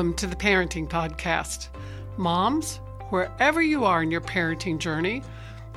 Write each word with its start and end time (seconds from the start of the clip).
Welcome 0.00 0.16
to 0.16 0.26
the 0.26 0.34
Parenting 0.34 0.88
Podcast. 0.88 1.68
Moms, 2.16 2.76
wherever 3.10 3.60
you 3.60 3.84
are 3.84 4.02
in 4.02 4.10
your 4.10 4.22
parenting 4.22 4.78
journey, 4.78 5.22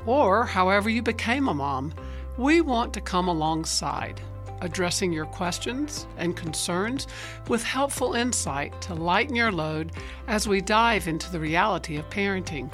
or 0.06 0.46
however 0.46 0.90
you 0.90 1.02
became 1.02 1.50
a 1.50 1.54
mom, 1.54 1.94
we 2.38 2.62
want 2.62 2.94
to 2.94 3.02
come 3.02 3.28
alongside, 3.28 4.22
addressing 4.62 5.12
your 5.12 5.26
questions 5.26 6.08
and 6.16 6.38
concerns 6.38 7.06
with 7.50 7.66
helpful 7.66 8.14
insight 8.14 8.82
to 8.84 8.94
lighten 8.94 9.36
your 9.36 9.52
load 9.52 9.92
as 10.30 10.48
we 10.48 10.62
dive 10.62 11.10
into 11.10 11.30
the 11.30 11.40
reality 11.42 11.98
of 11.98 12.10
parenting. 12.10 12.72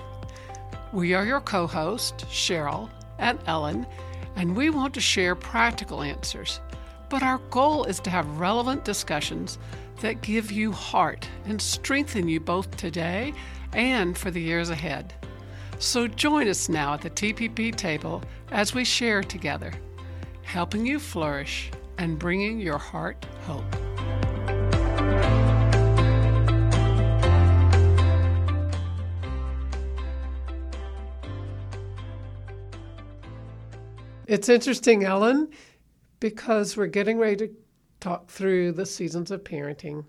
We 0.93 1.15
are 1.15 1.25
your 1.25 1.41
co 1.41 1.65
hosts, 1.65 2.25
Cheryl 2.25 2.91
and 3.17 3.39
Ellen, 3.47 3.87
and 4.35 4.55
we 4.55 4.69
want 4.69 4.93
to 4.93 5.01
share 5.01 5.33
practical 5.33 6.03
answers. 6.03 6.59
But 7.09 7.23
our 7.23 7.39
goal 7.49 7.85
is 7.85 7.99
to 8.01 8.11
have 8.11 8.39
relevant 8.39 8.85
discussions 8.85 9.57
that 10.01 10.21
give 10.21 10.51
you 10.51 10.71
heart 10.71 11.27
and 11.45 11.61
strengthen 11.61 12.27
you 12.27 12.39
both 12.39 12.75
today 12.77 13.33
and 13.73 14.17
for 14.17 14.31
the 14.31 14.41
years 14.41 14.69
ahead. 14.69 15.13
So 15.77 16.07
join 16.07 16.47
us 16.47 16.69
now 16.69 16.93
at 16.93 17.01
the 17.01 17.09
TPP 17.09 17.75
table 17.75 18.21
as 18.51 18.73
we 18.73 18.83
share 18.83 19.23
together, 19.23 19.71
helping 20.43 20.85
you 20.85 20.99
flourish 20.99 21.71
and 21.97 22.17
bringing 22.19 22.59
your 22.59 22.77
heart 22.77 23.25
hope. 23.45 23.63
It's 34.27 34.47
interesting, 34.47 35.05
Ellen, 35.05 35.49
because 36.19 36.77
we're 36.77 36.85
getting 36.85 37.17
ready 37.17 37.35
to 37.37 37.49
talk 37.99 38.29
through 38.29 38.73
the 38.73 38.85
seasons 38.85 39.31
of 39.31 39.43
parenting. 39.43 40.05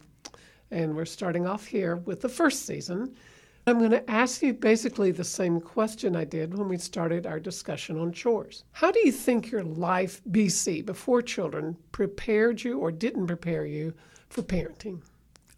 And 0.70 0.94
we're 0.94 1.04
starting 1.04 1.46
off 1.46 1.66
here 1.66 1.96
with 1.96 2.20
the 2.20 2.28
first 2.28 2.66
season. 2.66 3.14
I'm 3.66 3.78
going 3.78 3.90
to 3.90 4.10
ask 4.10 4.42
you 4.42 4.54
basically 4.54 5.10
the 5.10 5.24
same 5.24 5.60
question 5.60 6.16
I 6.16 6.24
did 6.24 6.56
when 6.56 6.68
we 6.68 6.78
started 6.78 7.26
our 7.26 7.38
discussion 7.38 7.98
on 8.00 8.12
chores. 8.12 8.64
How 8.72 8.90
do 8.90 9.00
you 9.04 9.12
think 9.12 9.50
your 9.50 9.64
life 9.64 10.22
BC 10.30 10.86
before 10.86 11.22
children 11.22 11.76
prepared 11.92 12.62
you 12.62 12.78
or 12.78 12.90
didn't 12.90 13.26
prepare 13.26 13.66
you 13.66 13.92
for 14.28 14.42
parenting? 14.42 15.02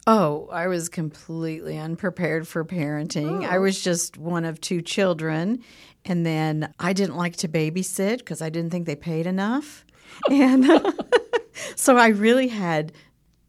Oh, 0.05 0.49
I 0.51 0.67
was 0.67 0.89
completely 0.89 1.77
unprepared 1.77 2.45
for 2.45 2.65
parenting. 2.65 3.45
Oh. 3.45 3.49
I 3.49 3.57
was 3.59 3.81
just 3.81 4.17
one 4.17 4.43
of 4.43 4.59
two 4.59 4.81
children. 4.81 5.63
And 6.03 6.25
then 6.25 6.73
I 6.79 6.91
didn't 6.91 7.15
like 7.15 7.37
to 7.37 7.47
babysit 7.47 8.17
because 8.17 8.41
I 8.41 8.49
didn't 8.49 8.71
think 8.71 8.85
they 8.85 8.97
paid 8.97 9.25
enough. 9.25 9.85
and 10.29 10.65
so 11.75 11.97
I 11.97 12.07
really 12.07 12.47
had 12.47 12.91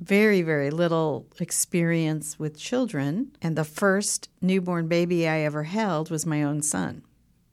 very, 0.01 0.43
very 0.43 0.71
little 0.71 1.27
experience 1.41 2.39
with 2.39 2.59
children. 2.59 3.37
And 3.41 3.57
the 3.57 3.65
first 3.65 4.29
newborn 4.41 4.89
baby 4.89 5.29
I 5.29 5.41
ever 5.41 5.63
held 5.65 6.11
was 6.11 6.27
my 6.27 6.43
own 6.43 6.63
son. 6.63 7.03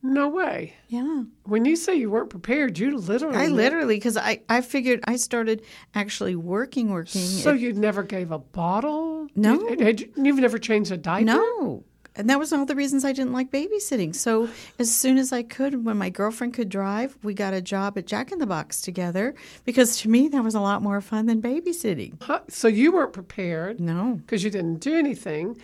No 0.04 0.28
way. 0.28 0.74
Yeah. 0.88 1.22
When 1.44 1.64
you 1.64 1.76
say 1.76 1.94
you 1.94 2.10
weren't 2.10 2.28
prepared, 2.28 2.76
you 2.76 2.96
literally. 2.98 3.36
I 3.36 3.46
literally, 3.46 3.94
because 3.94 4.16
I, 4.16 4.40
I 4.48 4.60
figured 4.60 5.00
I 5.04 5.14
started 5.14 5.62
actually 5.94 6.34
working, 6.34 6.90
working. 6.90 7.22
So 7.22 7.52
you 7.52 7.72
never 7.72 8.02
gave 8.02 8.32
a 8.32 8.38
bottle? 8.40 9.28
No. 9.36 9.68
You, 9.68 10.12
you've 10.16 10.38
never 10.38 10.58
changed 10.58 10.90
a 10.90 10.96
diaper? 10.96 11.26
No 11.26 11.84
and 12.14 12.28
that 12.28 12.38
was 12.38 12.52
all 12.52 12.66
the 12.66 12.74
reasons 12.74 13.04
I 13.04 13.12
didn't 13.12 13.32
like 13.32 13.50
babysitting. 13.50 14.14
So 14.14 14.48
as 14.78 14.94
soon 14.94 15.16
as 15.18 15.32
I 15.32 15.42
could, 15.42 15.84
when 15.84 15.96
my 15.96 16.10
girlfriend 16.10 16.54
could 16.54 16.68
drive, 16.68 17.16
we 17.22 17.34
got 17.34 17.54
a 17.54 17.62
job 17.62 17.96
at 17.96 18.06
Jack 18.06 18.32
in 18.32 18.38
the 18.38 18.46
Box 18.46 18.82
together 18.82 19.34
because 19.64 19.96
to 20.02 20.08
me 20.08 20.28
that 20.28 20.44
was 20.44 20.54
a 20.54 20.60
lot 20.60 20.82
more 20.82 21.00
fun 21.00 21.26
than 21.26 21.40
babysitting. 21.40 22.20
So 22.50 22.68
you 22.68 22.92
weren't 22.92 23.12
prepared? 23.12 23.80
No, 23.80 24.20
because 24.20 24.44
you 24.44 24.50
didn't 24.50 24.80
do 24.80 24.98
anything. 24.98 25.60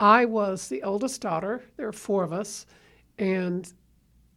I 0.00 0.24
was 0.24 0.68
the 0.68 0.82
oldest 0.82 1.20
daughter. 1.20 1.62
There 1.76 1.86
were 1.86 1.92
four 1.92 2.24
of 2.24 2.32
us, 2.32 2.66
and 3.16 3.72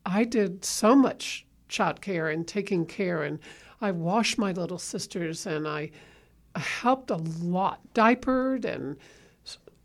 I 0.06 0.23
did 0.23 0.63
so 0.63 0.96
much 0.96 1.46
child 1.67 2.01
care 2.01 2.29
and 2.29 2.47
taking 2.47 2.85
care, 2.85 3.23
and 3.23 3.40
I 3.81 3.91
washed 3.91 4.38
my 4.38 4.51
little 4.51 4.78
sisters, 4.78 5.47
and 5.47 5.67
I 5.67 5.91
helped 6.56 7.09
a 7.09 7.17
lot, 7.17 7.81
diapered 7.94 8.66
and 8.66 8.97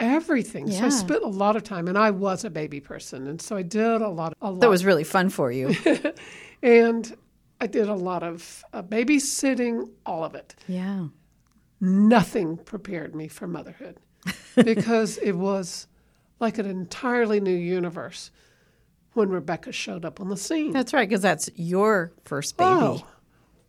everything. 0.01 0.69
Yeah. 0.69 0.81
So 0.81 0.87
I 0.87 0.89
spent 0.91 1.23
a 1.23 1.29
lot 1.29 1.57
of 1.57 1.63
time, 1.63 1.89
and 1.89 1.97
I 1.97 2.11
was 2.11 2.45
a 2.45 2.51
baby 2.51 2.81
person, 2.81 3.27
and 3.27 3.41
so 3.41 3.57
I 3.57 3.63
did 3.63 4.03
a 4.03 4.09
lot. 4.09 4.35
A 4.43 4.51
lot. 4.51 4.61
That 4.61 4.71
was 4.71 4.85
really 4.85 5.05
fun 5.05 5.31
for 5.31 5.51
you. 5.51 5.75
and 6.63 7.17
I 7.61 7.67
did 7.69 7.89
a 7.89 7.95
lot 7.95 8.23
of 8.23 8.65
uh, 8.73 8.83
babysitting, 8.83 9.89
all 10.05 10.25
of 10.25 10.35
it. 10.35 10.57
Yeah. 10.67 11.07
Nothing 11.81 12.57
prepared 12.57 13.15
me 13.15 13.29
for 13.29 13.47
motherhood 13.47 13.99
because 14.57 15.19
it 15.19 15.33
was 15.33 15.87
like 16.41 16.59
an 16.59 16.67
entirely 16.67 17.41
new 17.41 17.55
universe 17.55 18.31
when 19.15 19.29
Rebecca 19.29 19.73
showed 19.73 20.05
up 20.05 20.21
on 20.21 20.29
the 20.29 20.37
scene. 20.37 20.73
That's 20.73 20.93
right, 20.93 21.09
because 21.09 21.23
that's 21.23 21.51
your 21.55 22.13
first 22.25 22.57
baby. 22.57 22.71
Oh, 22.71 23.07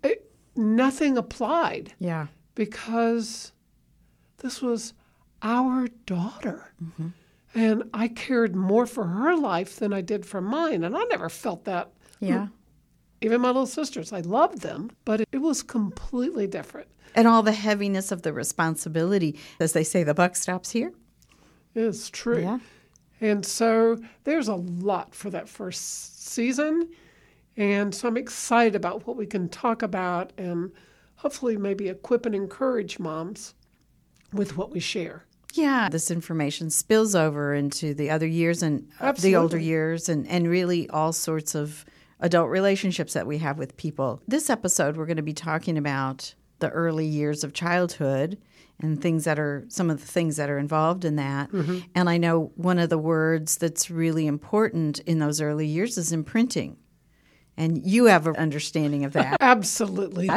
it, 0.03 0.31
nothing 0.55 1.17
applied. 1.17 1.93
Yeah. 1.99 2.27
Because 2.55 3.51
this 4.37 4.61
was 4.61 4.93
our 5.43 5.87
daughter. 6.05 6.73
Mm-hmm. 6.83 7.09
And 7.55 7.83
I 7.93 8.07
cared 8.07 8.55
more 8.55 8.87
for 8.87 9.03
her 9.03 9.35
life 9.35 9.75
than 9.75 9.93
I 9.93 10.01
did 10.01 10.25
for 10.25 10.41
mine. 10.41 10.83
And 10.83 10.97
I 10.97 11.03
never 11.03 11.29
felt 11.29 11.65
that. 11.65 11.91
Yeah. 12.19 12.47
Even 13.21 13.41
my 13.41 13.49
little 13.49 13.67
sisters, 13.67 14.11
I 14.11 14.21
loved 14.21 14.61
them, 14.61 14.91
but 15.05 15.21
it, 15.21 15.39
was 15.39 15.61
completely 15.61 16.47
different. 16.47 16.87
And 17.15 17.27
all 17.27 17.43
the 17.43 17.51
heaviness 17.51 18.11
of 18.11 18.23
the 18.23 18.33
responsibility. 18.33 19.37
As 19.59 19.73
they 19.73 19.83
say, 19.83 20.03
the 20.03 20.13
buck 20.13 20.35
stops 20.35 20.71
here. 20.71 20.93
It's 21.75 22.09
true. 22.09 22.41
Yeah. 22.41 22.59
And 23.21 23.45
so 23.45 23.97
there's 24.23 24.47
a 24.47 24.55
lot 24.55 25.13
for 25.13 25.29
that 25.29 25.47
first 25.47 26.27
season. 26.27 26.89
And 27.55 27.93
so 27.93 28.07
I'm 28.07 28.17
excited 28.17 28.75
about 28.75 29.05
what 29.05 29.15
we 29.15 29.25
can 29.25 29.47
talk 29.47 29.81
about 29.83 30.33
and 30.37 30.71
hopefully 31.15 31.55
maybe 31.55 31.87
equip 31.87 32.25
and 32.25 32.35
encourage 32.35 32.99
moms 32.99 33.53
with 34.33 34.57
what 34.57 34.71
we 34.71 34.79
share. 34.79 35.25
Yeah, 35.53 35.87
this 35.89 36.09
information 36.09 36.71
spills 36.71 37.13
over 37.13 37.53
into 37.53 37.93
the 37.93 38.09
other 38.09 38.25
years 38.25 38.63
and 38.63 38.89
uh, 38.99 39.11
the 39.11 39.35
older 39.35 39.57
years 39.57 40.09
and, 40.09 40.27
and 40.27 40.49
really 40.49 40.89
all 40.89 41.13
sorts 41.13 41.53
of 41.53 41.85
adult 42.19 42.49
relationships 42.49 43.13
that 43.13 43.27
we 43.27 43.37
have 43.37 43.59
with 43.59 43.77
people. 43.77 44.21
This 44.27 44.49
episode, 44.49 44.97
we're 44.97 45.05
going 45.05 45.17
to 45.17 45.23
be 45.23 45.33
talking 45.33 45.77
about 45.77 46.33
the 46.57 46.69
early 46.69 47.05
years 47.05 47.43
of 47.43 47.53
childhood 47.53 48.39
and 48.81 48.99
things 48.99 49.25
that 49.25 49.37
are 49.37 49.65
some 49.67 49.91
of 49.91 50.01
the 50.01 50.07
things 50.07 50.37
that 50.37 50.49
are 50.49 50.57
involved 50.57 51.05
in 51.05 51.17
that. 51.17 51.51
Mm-hmm. 51.51 51.79
And 51.93 52.09
I 52.09 52.17
know 52.17 52.51
one 52.55 52.79
of 52.79 52.89
the 52.89 52.97
words 52.97 53.57
that's 53.57 53.91
really 53.91 54.25
important 54.25 54.99
in 54.99 55.19
those 55.19 55.39
early 55.39 55.67
years 55.67 55.97
is 55.99 56.11
imprinting. 56.11 56.77
And 57.57 57.85
you 57.85 58.05
have 58.05 58.25
an 58.25 58.37
understanding 58.37 59.05
of 59.05 59.13
that. 59.13 59.37
Absolutely. 59.41 60.29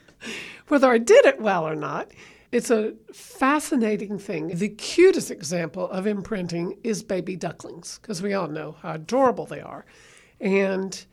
Whether 0.68 0.90
I 0.90 0.98
did 0.98 1.26
it 1.26 1.40
well 1.40 1.66
or 1.66 1.74
not, 1.74 2.12
it's 2.56 2.70
a 2.70 2.94
fascinating 3.12 4.18
thing. 4.18 4.48
The 4.48 4.70
cutest 4.70 5.30
example 5.30 5.90
of 5.90 6.06
imprinting 6.06 6.78
is 6.82 7.02
baby 7.02 7.36
ducklings, 7.36 7.98
because 8.00 8.22
we 8.22 8.32
all 8.32 8.48
know 8.48 8.76
how 8.80 8.94
adorable 8.94 9.44
they 9.44 9.60
are. 9.60 9.84
And 10.40 11.04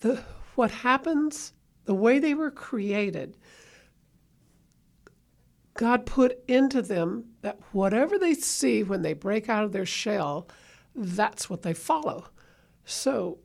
the, 0.00 0.22
what 0.56 0.70
happens, 0.70 1.54
the 1.86 1.94
way 1.94 2.18
they 2.18 2.34
were 2.34 2.50
created, 2.50 3.38
God 5.72 6.04
put 6.04 6.38
into 6.46 6.82
them 6.82 7.24
that 7.40 7.58
whatever 7.72 8.18
they 8.18 8.34
see 8.34 8.82
when 8.82 9.00
they 9.00 9.14
break 9.14 9.48
out 9.48 9.64
of 9.64 9.72
their 9.72 9.86
shell, 9.86 10.48
that's 10.94 11.48
what 11.48 11.62
they 11.62 11.72
follow. 11.72 12.26
So, 12.84 13.38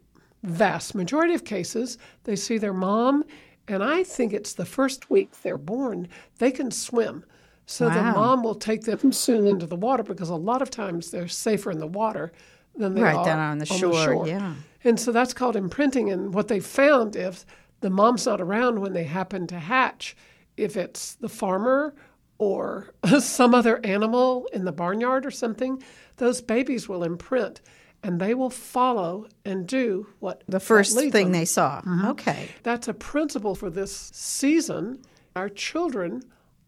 vast 0.44 0.94
majority 0.94 1.34
of 1.34 1.46
cases, 1.46 1.98
they 2.26 2.36
see 2.36 2.58
their 2.58 2.74
mom, 2.74 3.24
and 3.66 3.82
I 3.82 4.04
think 4.04 4.34
it's 4.34 4.52
the 4.52 4.66
first 4.66 5.10
week 5.10 5.42
they're 5.42 5.58
born, 5.58 6.10
they 6.40 6.52
can 6.52 6.70
swim. 6.70 7.24
So 7.66 7.88
wow. 7.88 7.96
the 7.96 8.04
mom 8.18 8.44
will 8.44 8.56
take 8.56 8.84
them 8.84 9.12
soon 9.12 9.48
into 9.48 9.66
the 9.66 9.76
water 9.76 10.04
because 10.04 10.30
a 10.30 10.36
lot 10.36 10.62
of 10.62 10.70
times 10.70 11.12
they're 11.12 11.28
safer 11.28 11.72
in 11.72 11.80
the 11.80 11.88
water 11.88 12.32
than 12.76 12.94
they 12.94 13.02
right, 13.02 13.16
are 13.16 13.26
down 13.26 13.40
on 13.40 13.58
the, 13.58 13.70
on 13.70 13.78
shore, 13.78 13.92
the 13.92 14.04
shore. 14.04 14.28
Yeah. 14.28 14.54
And 14.84 15.00
so 15.00 15.12
that's 15.12 15.34
called 15.34 15.56
imprinting. 15.56 16.12
And 16.12 16.34
what 16.34 16.48
they 16.48 16.60
found 16.60 17.16
if 17.16 17.46
the 17.82 17.90
mom's 17.90 18.26
not 18.26 18.40
around 18.40 18.80
when 18.80 18.94
they 18.94 19.06
happen 19.06 19.48
to 19.48 19.60
hatch, 19.60 20.16
if 20.58 20.78
it's 20.78 21.16
the 21.16 21.30
farmer 21.30 21.96
or 22.38 22.94
some 23.20 23.56
other 23.56 23.84
animal 23.84 24.48
in 24.54 24.66
the 24.66 24.72
barnyard 24.72 25.26
or 25.26 25.32
something, 25.32 25.82
those 26.18 26.42
babies 26.42 26.88
will 26.88 27.04
imprint 27.04 27.62
and 28.04 28.22
they 28.22 28.36
will 28.36 28.52
follow 28.52 29.26
and 29.46 29.66
do 29.66 30.06
what 30.20 30.44
the 30.48 30.60
first 30.60 30.96
thing 30.96 31.12
them. 31.12 31.32
they 31.32 31.46
saw. 31.46 31.82
Mm-hmm. 31.82 32.06
Okay. 32.10 32.50
That's 32.62 32.88
a 32.88 32.94
principle 32.94 33.56
for 33.56 33.72
this 33.72 34.12
season. 34.14 35.02
Our 35.36 35.50
children 35.50 36.22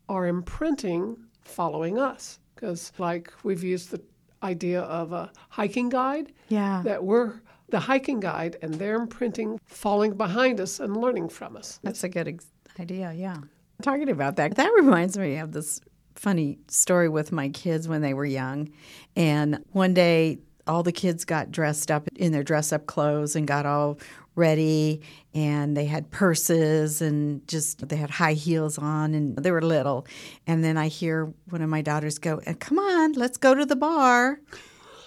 are 0.09 0.27
imprinting 0.27 1.17
following 1.41 1.97
us. 1.97 2.39
Because, 2.55 2.91
like, 2.97 3.31
we've 3.43 3.63
used 3.63 3.91
the 3.91 4.01
idea 4.41 4.81
of 4.81 5.11
a 5.11 5.31
hiking 5.49 5.89
guide. 5.89 6.33
Yeah. 6.49 6.81
That 6.83 7.03
we're 7.03 7.41
the 7.69 7.79
hiking 7.79 8.19
guide 8.19 8.57
and 8.61 8.73
they're 8.75 8.95
imprinting, 8.95 9.59
falling 9.65 10.13
behind 10.13 10.59
us 10.59 10.79
and 10.79 10.97
learning 10.97 11.29
from 11.29 11.57
us. 11.57 11.79
That's 11.83 12.03
a 12.03 12.09
good 12.09 12.27
ex- 12.27 12.47
idea, 12.79 13.13
yeah. 13.13 13.37
Talking 13.81 14.09
about 14.09 14.37
that, 14.37 14.55
that 14.55 14.71
reminds 14.75 15.17
me 15.17 15.37
of 15.37 15.51
this 15.51 15.81
funny 16.15 16.57
story 16.67 17.09
with 17.09 17.31
my 17.31 17.49
kids 17.49 17.87
when 17.87 18.01
they 18.01 18.13
were 18.13 18.25
young. 18.25 18.69
And 19.15 19.63
one 19.71 19.93
day, 19.93 20.39
all 20.65 20.83
the 20.83 20.91
kids 20.91 21.23
got 21.25 21.51
dressed 21.51 21.91
up 21.91 22.09
in 22.15 22.31
their 22.31 22.43
dress 22.43 22.73
up 22.73 22.87
clothes 22.87 23.35
and 23.35 23.47
got 23.47 23.65
all 23.65 23.99
ready 24.37 25.01
and 25.33 25.75
they 25.75 25.85
had 25.85 26.09
purses 26.11 27.01
and 27.01 27.45
just 27.47 27.87
they 27.89 27.95
had 27.95 28.09
high 28.09 28.33
heels 28.33 28.77
on 28.77 29.13
and 29.13 29.35
they 29.37 29.51
were 29.51 29.61
little 29.61 30.05
and 30.45 30.63
then 30.63 30.77
i 30.77 30.87
hear 30.87 31.33
one 31.49 31.61
of 31.61 31.69
my 31.69 31.81
daughters 31.81 32.17
go 32.19 32.39
come 32.59 32.79
on 32.79 33.13
let's 33.13 33.37
go 33.37 33.53
to 33.55 33.65
the 33.65 33.75
bar 33.75 34.39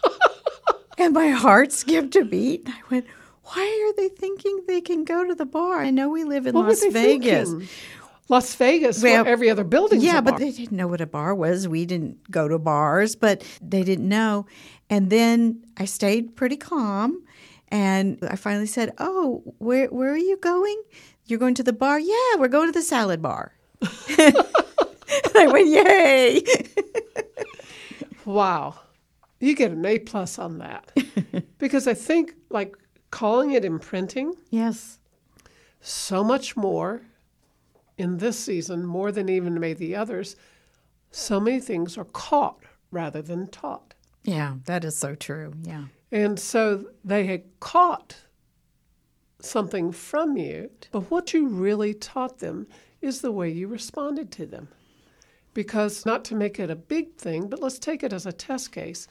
and 0.99 1.15
my 1.15 1.29
heart 1.29 1.73
skipped 1.73 2.17
a 2.17 2.25
beat 2.25 2.63
i 2.69 2.81
went 2.91 3.07
why 3.45 3.89
are 3.89 3.97
they 3.97 4.09
thinking 4.09 4.61
they 4.67 4.81
can 4.81 5.05
go 5.05 5.25
to 5.25 5.35
the 5.35 5.47
bar 5.47 5.81
i 5.81 5.91
know 5.91 6.09
we 6.09 6.25
live 6.25 6.47
in 6.47 6.55
What 6.55 6.67
las 6.67 6.85
vegas 6.91 7.51
thinking? 7.51 7.69
Las 8.29 8.55
Vegas, 8.55 9.03
Well, 9.03 9.25
where 9.25 9.33
every 9.33 9.51
other 9.51 9.65
building's 9.65 10.05
yeah, 10.05 10.21
but 10.21 10.37
they 10.37 10.53
didn't 10.53 10.77
know 10.77 10.87
what 10.87 11.01
a 11.01 11.07
bar 11.07 11.35
was. 11.35 11.67
We 11.67 11.85
didn't 11.85 12.31
go 12.31 12.47
to 12.47 12.61
bars, 12.61 13.17
but 13.17 13.43
they 13.61 13.83
didn't 13.83 14.09
know. 14.09 14.47
And 14.89 15.11
then 15.11 15.65
I 15.77 15.85
stayed 15.85 16.37
pretty 16.37 16.57
calm, 16.57 17.25
and 17.71 18.19
I 18.29 18.37
finally 18.37 18.67
said, 18.67 18.93
"Oh, 18.99 19.43
where 19.59 19.87
where 19.89 20.13
are 20.13 20.17
you 20.17 20.37
going? 20.39 20.81
You're 21.27 21.39
going 21.39 21.55
to 21.55 21.63
the 21.63 21.73
bar? 21.73 21.99
Yeah, 21.99 22.37
we're 22.39 22.49
going 22.49 22.73
to 22.73 22.79
the 22.79 22.85
salad 22.85 23.23
bar." 23.23 23.53
I 23.83 25.47
went, 25.51 25.69
"Yay!" 25.69 26.43
Wow. 28.25 28.79
You 29.39 29.57
get 29.57 29.71
an 29.73 29.85
A 29.87 29.99
plus 29.99 30.39
on 30.39 30.59
that. 30.59 30.93
because 31.59 31.87
I 31.89 31.95
think 31.95 32.35
like 32.51 32.77
calling 33.11 33.53
it 33.53 33.65
imprinting 33.65 34.35
yes, 34.51 34.99
so 35.81 36.23
much 36.23 36.57
more 36.57 37.03
in 37.97 38.19
this 38.19 38.39
season, 38.39 38.85
more 38.85 39.11
than 39.13 39.29
even 39.29 39.59
maybe 39.59 39.87
the 39.87 39.97
others, 39.97 40.37
so 41.11 41.41
many 41.41 41.61
things 41.61 41.97
are 41.99 42.05
caught 42.05 42.61
rather 42.91 43.23
than 43.23 43.47
taught. 43.49 43.95
yeah, 44.25 44.55
that 44.67 44.85
is 44.85 44.97
so 44.97 45.15
true. 45.15 45.53
Yeah, 45.63 45.85
And 46.13 46.39
so 46.39 46.87
they 47.05 47.27
had 47.27 47.45
caught 47.61 48.17
something 49.41 49.93
from 49.93 50.37
you, 50.37 50.71
but 50.91 51.11
what 51.11 51.33
you 51.33 51.47
really 51.49 51.95
taught 51.95 52.39
them 52.39 52.67
is 53.01 53.21
the 53.21 53.33
way 53.33 53.49
you 53.49 53.69
responded 53.69 54.31
to 54.33 54.47
them. 54.47 54.69
Because, 55.55 56.05
not 56.07 56.25
to 56.27 56.35
make 56.35 56.61
it 56.61 56.71
a 56.71 56.77
big 56.77 57.17
thing, 57.17 57.49
but 57.49 57.61
let's 57.61 57.79
take 57.79 58.03
it 58.03 58.13
as 58.13 58.27
a 58.27 58.33
test 58.33 58.71
case, 58.71 59.09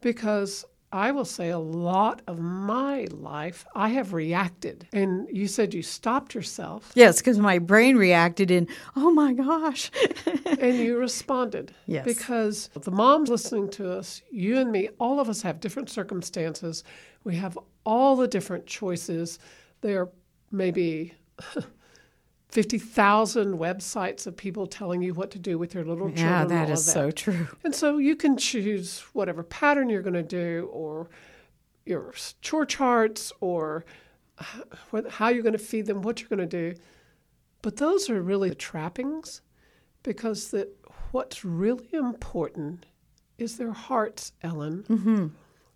because 0.00 0.64
I 0.92 1.10
will 1.10 1.24
say 1.24 1.48
a 1.48 1.58
lot 1.58 2.20
of 2.26 2.38
my 2.38 3.06
life, 3.10 3.64
I 3.74 3.88
have 3.88 4.12
reacted. 4.12 4.86
And 4.92 5.26
you 5.32 5.48
said 5.48 5.72
you 5.72 5.82
stopped 5.82 6.34
yourself 6.34 6.92
yes, 6.94 7.18
because 7.18 7.38
my 7.38 7.58
brain 7.58 7.96
reacted 7.96 8.50
in, 8.50 8.68
"Oh 8.94 9.10
my 9.10 9.32
gosh." 9.32 9.90
and 10.46 10.76
you 10.76 10.98
responded. 10.98 11.74
Yes. 11.86 12.04
Because 12.04 12.68
the 12.74 12.90
moms 12.90 13.30
listening 13.30 13.70
to 13.70 13.90
us, 13.90 14.20
you 14.30 14.58
and 14.58 14.70
me, 14.70 14.90
all 14.98 15.18
of 15.18 15.28
us 15.28 15.42
have 15.42 15.60
different 15.60 15.88
circumstances. 15.88 16.84
We 17.24 17.36
have 17.36 17.58
all 17.84 18.16
the 18.16 18.28
different 18.28 18.66
choices. 18.66 19.38
There 19.80 20.08
may 20.50 20.70
be 20.70 21.14
50,000 22.52 23.58
websites 23.58 24.26
of 24.26 24.36
people 24.36 24.66
telling 24.66 25.00
you 25.00 25.14
what 25.14 25.30
to 25.30 25.38
do 25.38 25.56
with 25.56 25.72
your 25.72 25.84
little 25.84 26.08
children. 26.08 26.26
yeah, 26.26 26.44
that 26.44 26.68
is 26.68 26.84
so 26.84 27.10
true. 27.10 27.48
And 27.64 27.74
so 27.74 27.96
you 27.96 28.14
can 28.14 28.36
choose 28.36 29.00
whatever 29.14 29.42
pattern 29.42 29.88
you're 29.88 30.02
going 30.02 30.12
to 30.12 30.22
do 30.22 30.68
or 30.70 31.08
your 31.86 32.12
chore 32.42 32.66
charts 32.66 33.32
or 33.40 33.86
how 35.08 35.28
you're 35.28 35.42
going 35.42 35.54
to 35.54 35.58
feed 35.58 35.86
them, 35.86 36.02
what 36.02 36.20
you're 36.20 36.28
going 36.28 36.46
to 36.46 36.72
do. 36.74 36.78
But 37.62 37.78
those 37.78 38.10
are 38.10 38.20
really 38.20 38.50
the 38.50 38.54
trappings 38.54 39.40
because 40.02 40.50
that 40.50 40.68
what's 41.10 41.46
really 41.46 41.88
important 41.94 42.84
is 43.38 43.56
their 43.56 43.72
hearts, 43.72 44.32
Ellen. 44.42 44.84
Mm-hmm. 44.90 45.26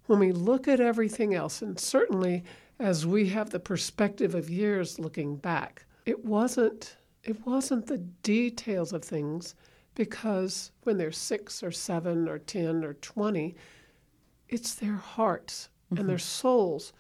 When 0.08 0.19
we 0.19 0.32
look 0.32 0.69
at 0.69 0.78
everything 0.78 1.34
else, 1.34 1.62
and 1.62 1.81
certainly 1.81 2.44
as 2.78 3.06
we 3.06 3.28
have 3.31 3.49
the 3.49 3.61
perspective 3.61 4.34
of 4.34 4.50
years 4.50 4.99
looking 4.99 5.37
back, 5.37 5.87
it 6.06 6.25
wasn't 6.25 6.97
it 7.25 7.44
wasn't 7.44 7.87
the 7.87 7.99
details 7.99 8.93
of 8.93 9.05
things 9.05 9.56
because 9.94 10.70
when 10.85 10.97
they're 10.97 11.11
six 11.11 11.62
or 11.62 11.73
seven 11.73 12.29
or 12.29 12.38
ten 12.38 12.85
or 12.85 12.94
twenty, 12.94 13.56
it's 14.49 14.75
their 14.75 14.94
hearts 14.94 15.69
and 15.91 16.08
their 16.08 16.17
mm-hmm. 16.17 16.19
souls, 16.19 16.93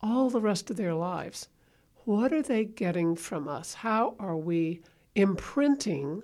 all 0.00 0.28
the 0.30 0.40
rest 0.40 0.70
of 0.70 0.76
their 0.76 0.94
lives. 0.94 1.48
What 2.04 2.32
are 2.32 2.42
they 2.42 2.64
getting 2.64 3.16
from 3.16 3.48
us? 3.48 3.74
How 3.74 4.14
are 4.18 4.36
we 4.36 4.82
imprinting 5.14 6.22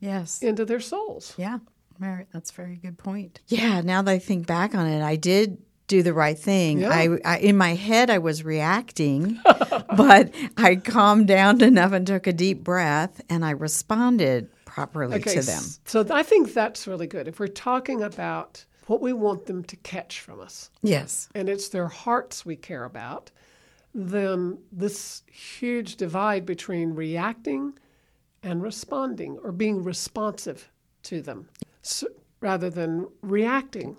Yes. 0.00 0.42
into 0.42 0.64
their 0.64 0.80
souls? 0.80 1.34
Yeah, 1.36 1.58
Mary, 1.98 2.26
that's 2.32 2.50
a 2.50 2.54
very 2.54 2.76
good 2.76 2.98
point. 2.98 3.40
Yeah, 3.48 3.80
now 3.80 4.02
that 4.02 4.10
I 4.12 4.18
think 4.18 4.46
back 4.46 4.74
on 4.74 4.86
it, 4.86 5.02
I 5.02 5.16
did 5.16 5.58
do 5.88 6.02
the 6.02 6.12
right 6.12 6.38
thing. 6.38 6.80
Yeah. 6.80 6.90
I, 6.90 7.18
I 7.24 7.38
in 7.38 7.56
my 7.56 7.74
head 7.74 8.10
I 8.10 8.18
was 8.18 8.44
reacting, 8.44 9.40
but 9.96 10.32
I 10.56 10.76
calmed 10.76 11.26
down 11.26 11.60
enough 11.62 11.92
and 11.92 12.06
took 12.06 12.26
a 12.26 12.32
deep 12.32 12.62
breath 12.62 13.20
and 13.28 13.44
I 13.44 13.50
responded 13.50 14.48
properly 14.64 15.20
to 15.20 15.42
them. 15.42 15.62
So 15.86 16.06
I 16.10 16.22
think 16.22 16.54
that's 16.54 16.86
really 16.86 17.06
good. 17.08 17.26
If 17.26 17.40
we're 17.40 17.48
talking 17.48 18.02
about 18.02 18.64
what 18.86 19.00
we 19.00 19.12
want 19.12 19.46
them 19.46 19.64
to 19.64 19.76
catch 19.76 20.20
from 20.20 20.40
us, 20.40 20.70
Yes. 20.82 21.28
and 21.34 21.48
it's 21.48 21.68
their 21.68 21.88
hearts 21.88 22.46
we 22.46 22.56
care 22.56 22.84
about, 22.84 23.30
then 23.94 24.58
this 24.70 25.22
huge 25.30 25.96
divide 25.96 26.46
between 26.46 26.94
reacting 26.94 27.78
and 28.42 28.62
responding 28.62 29.38
or 29.42 29.52
being 29.52 29.82
responsive 29.82 30.70
to 31.02 31.20
them 31.20 31.48
s 31.82 32.04
rather 32.40 32.70
than 32.70 33.08
reacting. 33.22 33.96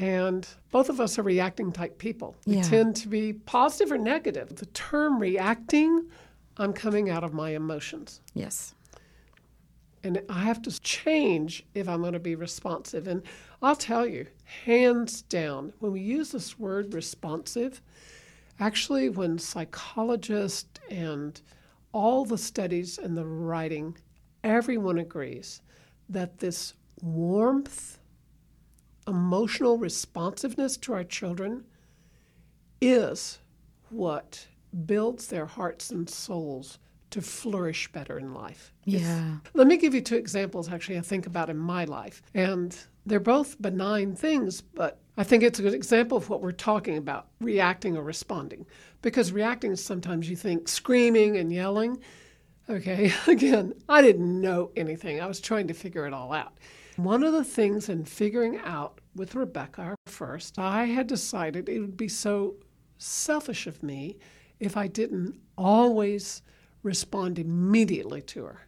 And 0.00 0.48
both 0.70 0.88
of 0.88 0.98
us 0.98 1.18
are 1.18 1.22
reacting 1.22 1.72
type 1.72 1.98
people. 1.98 2.34
We 2.46 2.56
Yeah. 2.56 2.62
tend 2.62 2.96
to 2.96 3.08
be 3.08 3.34
positive 3.34 3.92
or 3.92 3.98
negative. 3.98 4.56
The 4.56 4.66
term 4.66 5.18
reacting, 5.18 6.08
I'm 6.56 6.72
coming 6.72 7.10
out 7.10 7.22
of 7.22 7.34
my 7.34 7.50
emotions. 7.50 8.20
Yes. 8.32 8.74
And 10.02 10.22
I 10.30 10.40
have 10.44 10.62
to 10.62 10.80
change 10.80 11.66
if 11.74 11.86
I'm 11.86 12.00
going 12.00 12.14
to 12.14 12.18
be 12.18 12.34
responsive. 12.34 13.06
And 13.06 13.22
I'll 13.60 13.76
tell 13.76 14.06
you, 14.06 14.26
hands 14.64 15.20
down, 15.20 15.74
when 15.80 15.92
we 15.92 16.00
use 16.00 16.32
this 16.32 16.58
word 16.58 16.94
responsive, 16.94 17.82
actually, 18.58 19.10
when 19.10 19.38
psychologists 19.38 20.80
and 20.90 21.38
all 21.92 22.24
the 22.24 22.38
studies 22.38 22.96
and 22.96 23.18
the 23.18 23.26
writing, 23.26 23.98
everyone 24.42 24.96
agrees 24.96 25.60
that 26.08 26.38
this 26.38 26.72
warmth, 27.02 27.98
emotional 29.10 29.76
responsiveness 29.76 30.76
to 30.78 30.94
our 30.94 31.04
children 31.04 31.64
is 32.80 33.38
what 33.90 34.46
builds 34.86 35.26
their 35.26 35.46
hearts 35.46 35.90
and 35.90 36.08
souls 36.08 36.78
to 37.10 37.20
flourish 37.20 37.90
better 37.92 38.18
in 38.18 38.32
life. 38.32 38.72
It's- 38.86 39.02
Yeah. 39.02 39.38
let 39.52 39.66
me 39.66 39.76
give 39.76 39.94
you 39.94 40.00
two 40.00 40.16
examples, 40.16 40.68
actually, 40.70 40.96
I 40.96 41.00
think 41.00 41.26
about 41.26 41.50
in 41.50 41.56
my 41.58 41.84
life. 41.84 42.22
And 42.34 42.76
they're 43.04 43.18
both 43.18 43.60
benign 43.60 44.14
things, 44.14 44.60
but 44.60 45.00
I 45.16 45.24
think 45.24 45.42
it's 45.42 45.58
a 45.58 45.62
good 45.62 45.74
example 45.74 46.16
of 46.16 46.28
what 46.30 46.40
we're 46.40 46.52
talking 46.52 46.96
about 46.96 47.26
reacting 47.40 47.96
or 47.96 48.02
responding. 48.04 48.64
Because 49.02 49.32
reacting 49.32 49.72
is 49.72 49.84
sometimes 49.84 50.30
you 50.30 50.36
think 50.36 50.68
screaming 50.68 51.36
and 51.36 51.52
yelling. 51.52 51.98
Okay, 52.68 53.12
again, 53.26 53.74
I 53.88 54.02
didn't 54.02 54.40
know 54.40 54.70
anything, 54.76 55.20
I 55.20 55.26
was 55.26 55.40
trying 55.40 55.66
to 55.66 55.74
figure 55.74 56.06
it 56.06 56.12
all 56.14 56.32
out. 56.32 56.52
One 56.96 57.24
of 57.24 57.32
the 57.32 57.44
things 57.44 57.88
in 57.88 58.04
figuring 58.04 58.58
out 58.58 58.99
with 59.14 59.34
Rebecca 59.34 59.96
first, 60.06 60.58
I 60.58 60.84
had 60.84 61.06
decided 61.06 61.68
it 61.68 61.80
would 61.80 61.96
be 61.96 62.08
so 62.08 62.56
selfish 62.98 63.66
of 63.66 63.82
me 63.82 64.18
if 64.58 64.76
I 64.76 64.86
didn't 64.86 65.40
always 65.56 66.42
respond 66.82 67.38
immediately 67.38 68.22
to 68.22 68.44
her. 68.44 68.66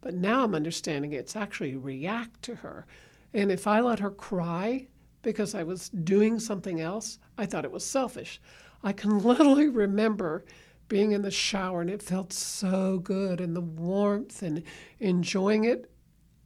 But 0.00 0.14
now 0.14 0.44
I'm 0.44 0.54
understanding 0.54 1.12
it's 1.12 1.36
actually 1.36 1.76
react 1.76 2.42
to 2.42 2.56
her. 2.56 2.86
And 3.34 3.50
if 3.50 3.66
I 3.66 3.80
let 3.80 4.00
her 4.00 4.10
cry 4.10 4.88
because 5.22 5.54
I 5.54 5.62
was 5.62 5.88
doing 5.90 6.40
something 6.40 6.80
else, 6.80 7.18
I 7.38 7.46
thought 7.46 7.64
it 7.64 7.70
was 7.70 7.84
selfish. 7.84 8.40
I 8.82 8.92
can 8.92 9.18
literally 9.20 9.68
remember 9.68 10.44
being 10.88 11.12
in 11.12 11.22
the 11.22 11.30
shower 11.30 11.80
and 11.80 11.90
it 11.90 12.02
felt 12.02 12.32
so 12.32 12.98
good 12.98 13.40
and 13.40 13.54
the 13.56 13.60
warmth 13.60 14.42
and 14.42 14.62
enjoying 15.00 15.64
it. 15.64 15.90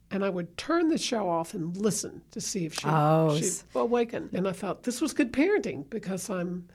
And 0.09 0.23
I 0.23 0.29
would 0.29 0.55
turn 0.57 0.87
the 0.87 0.97
show 0.97 1.27
off 1.29 1.53
and 1.53 1.75
listen 1.75 2.21
to 2.31 2.39
see 2.39 2.65
if 2.65 2.73
she, 2.75 2.87
Oh, 2.87 3.37
she'd 3.37 3.51
awaken. 3.75 4.29
And 4.33 4.47
I 4.47 4.53
thought 4.53 4.83
this 4.83 5.01
was 5.01 5.13
good 5.13 5.33
parenting 5.33 5.89
because 5.89 6.29
I'm 6.29 6.67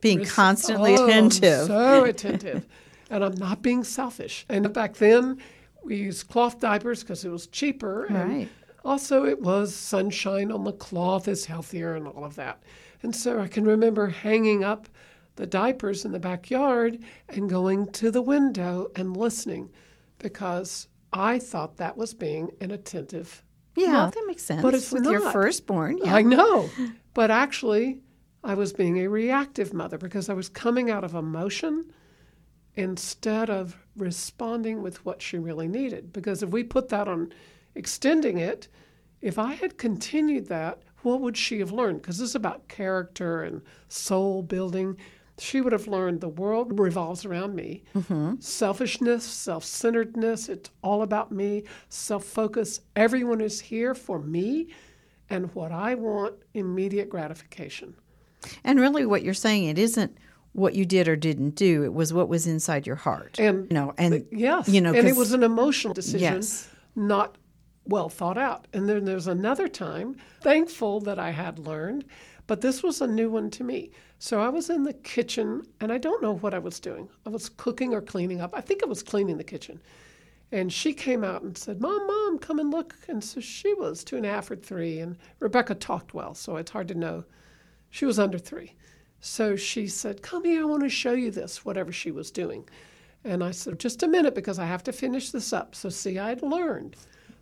Being 0.00 0.18
Res- 0.20 0.32
constantly 0.32 0.94
Oh, 0.96 1.06
attentive. 1.06 1.66
So 1.66 2.04
attentive. 2.04 2.66
and 3.10 3.24
I'm 3.24 3.34
not 3.36 3.62
being 3.62 3.82
selfish. 3.82 4.44
And 4.50 4.70
back 4.74 4.94
then, 4.96 5.38
we 5.82 5.96
used 5.96 6.28
cloth 6.28 6.60
diapers 6.60 7.02
because 7.02 7.24
it 7.24 7.30
was 7.30 7.46
cheaper. 7.46 8.04
And 8.04 8.30
Right. 8.30 8.48
also, 8.84 9.24
it 9.24 9.40
was 9.40 9.74
sunshine 9.74 10.52
on 10.52 10.64
the 10.64 10.72
cloth 10.72 11.28
is 11.28 11.46
healthier 11.46 11.94
and 11.94 12.06
all 12.06 12.24
of 12.24 12.34
that. 12.34 12.62
And 13.02 13.16
so 13.16 13.40
I 13.40 13.48
can 13.48 13.64
remember 13.64 14.08
hanging 14.08 14.62
up 14.64 14.86
the 15.36 15.46
diapers 15.46 16.04
in 16.04 16.12
the 16.12 16.18
backyard 16.18 16.98
and 17.28 17.48
going 17.48 17.86
to 17.92 18.10
the 18.10 18.20
window 18.20 18.90
and 18.96 19.16
listening 19.16 19.70
because 20.18 20.88
I 21.12 21.38
thought 21.38 21.76
that 21.78 21.96
was 21.96 22.14
being 22.14 22.50
an 22.60 22.70
attentive. 22.70 23.42
Yeah, 23.76 24.10
that 24.12 24.24
makes 24.26 24.42
sense. 24.42 24.62
But 24.62 24.74
it's 24.74 24.90
with 24.90 25.04
your 25.04 25.30
firstborn. 25.30 25.98
Yeah. 25.98 26.14
I 26.14 26.22
know. 26.22 26.70
But 27.14 27.32
actually, 27.32 27.98
I 28.44 28.54
was 28.54 28.72
being 28.72 28.98
a 28.98 29.08
reactive 29.08 29.74
mother 29.74 29.98
because 29.98 30.28
I 30.28 30.34
was 30.34 30.48
coming 30.48 30.88
out 30.88 31.02
of 31.02 31.16
emotion 31.16 31.92
instead 32.76 33.50
of 33.50 33.76
responding 33.96 34.82
with 34.82 35.04
what 35.04 35.20
she 35.20 35.36
really 35.36 35.66
needed. 35.66 36.12
Because 36.12 36.44
if 36.44 36.50
we 36.50 36.62
put 36.62 36.90
that 36.90 37.08
on 37.08 37.32
extending 37.74 38.38
it, 38.38 38.68
if 39.20 39.36
I 39.36 39.54
had 39.54 39.78
continued 39.78 40.46
that, 40.46 40.82
what 41.02 41.20
would 41.20 41.36
she 41.36 41.58
have 41.58 41.72
learned? 41.72 42.02
Because 42.02 42.18
this 42.18 42.28
is 42.28 42.34
about 42.36 42.68
character 42.68 43.42
and 43.42 43.62
soul 43.88 44.42
building. 44.42 44.96
She 45.38 45.60
would 45.60 45.72
have 45.72 45.86
learned 45.88 46.20
the 46.20 46.28
world 46.28 46.78
revolves 46.78 47.24
around 47.24 47.54
me. 47.54 47.84
Mm-hmm. 47.94 48.40
Selfishness, 48.40 49.24
self 49.24 49.64
centeredness, 49.64 50.48
it's 50.48 50.70
all 50.82 51.02
about 51.02 51.30
me. 51.32 51.64
Self 51.88 52.24
focus, 52.24 52.80
everyone 52.96 53.40
is 53.40 53.60
here 53.60 53.94
for 53.94 54.18
me 54.18 54.68
and 55.30 55.54
what 55.54 55.72
I 55.72 55.94
want 55.94 56.34
immediate 56.54 57.08
gratification. 57.08 57.94
And 58.64 58.80
really, 58.80 59.04
what 59.06 59.22
you're 59.22 59.34
saying, 59.34 59.64
it 59.64 59.78
isn't 59.78 60.16
what 60.52 60.74
you 60.74 60.84
did 60.84 61.06
or 61.08 61.16
didn't 61.16 61.50
do. 61.50 61.84
It 61.84 61.92
was 61.92 62.12
what 62.12 62.28
was 62.28 62.46
inside 62.46 62.86
your 62.86 62.96
heart. 62.96 63.38
And 63.38 63.66
you 63.70 63.74
know, 63.74 63.94
and 63.98 64.26
Yes. 64.32 64.68
you 64.68 64.80
know, 64.80 64.92
and 64.94 65.06
it 65.06 65.16
was 65.16 65.32
an 65.32 65.42
emotional 65.42 65.94
decision, 65.94 66.20
Yes. 66.36 66.68
not 66.96 67.36
well 67.88 68.08
thought 68.08 68.38
out. 68.38 68.66
And 68.72 68.88
then 68.88 69.04
there's 69.04 69.26
another 69.26 69.66
time, 69.66 70.16
thankful 70.42 71.00
that 71.00 71.18
I 71.18 71.30
had 71.30 71.58
learned, 71.58 72.04
but 72.46 72.60
this 72.60 72.82
was 72.82 73.00
a 73.00 73.06
new 73.06 73.30
one 73.30 73.50
to 73.50 73.64
me. 73.64 73.90
So 74.18 74.40
I 74.40 74.48
was 74.48 74.70
in 74.70 74.84
the 74.84 74.92
kitchen 74.92 75.62
and 75.80 75.92
I 75.92 75.98
don't 75.98 76.22
know 76.22 76.34
what 76.36 76.54
I 76.54 76.58
was 76.58 76.80
doing. 76.80 77.08
I 77.26 77.30
was 77.30 77.48
cooking 77.48 77.94
or 77.94 78.00
cleaning 78.00 78.40
up. 78.40 78.54
I 78.54 78.60
think 78.60 78.82
I 78.82 78.86
was 78.86 79.02
cleaning 79.02 79.38
the 79.38 79.44
kitchen. 79.44 79.80
And 80.50 80.72
she 80.72 80.94
came 80.94 81.24
out 81.24 81.42
and 81.42 81.56
said, 81.56 81.80
Mom, 81.80 82.06
Mom, 82.06 82.38
come 82.38 82.58
and 82.58 82.70
look. 82.70 82.94
And 83.08 83.22
so 83.22 83.40
she 83.40 83.74
was 83.74 84.02
two 84.02 84.16
and 84.16 84.24
a 84.24 84.30
half 84.30 84.50
or 84.50 84.56
three. 84.56 84.98
And 85.00 85.16
Rebecca 85.40 85.74
talked 85.74 86.14
well, 86.14 86.34
so 86.34 86.56
it's 86.56 86.70
hard 86.70 86.88
to 86.88 86.94
know. 86.94 87.24
She 87.90 88.06
was 88.06 88.18
under 88.18 88.38
three. 88.38 88.74
So 89.20 89.56
she 89.56 89.86
said, 89.88 90.22
Come 90.22 90.44
here, 90.44 90.62
I 90.62 90.64
want 90.64 90.84
to 90.84 90.88
show 90.88 91.12
you 91.12 91.30
this, 91.30 91.64
whatever 91.64 91.92
she 91.92 92.10
was 92.10 92.30
doing. 92.30 92.66
And 93.24 93.44
I 93.44 93.50
said, 93.50 93.78
Just 93.78 94.02
a 94.02 94.08
minute 94.08 94.34
because 94.34 94.58
I 94.58 94.64
have 94.64 94.84
to 94.84 94.92
finish 94.92 95.30
this 95.30 95.52
up. 95.52 95.74
So, 95.74 95.88
see, 95.88 96.18
I'd 96.18 96.42
learned 96.42 96.96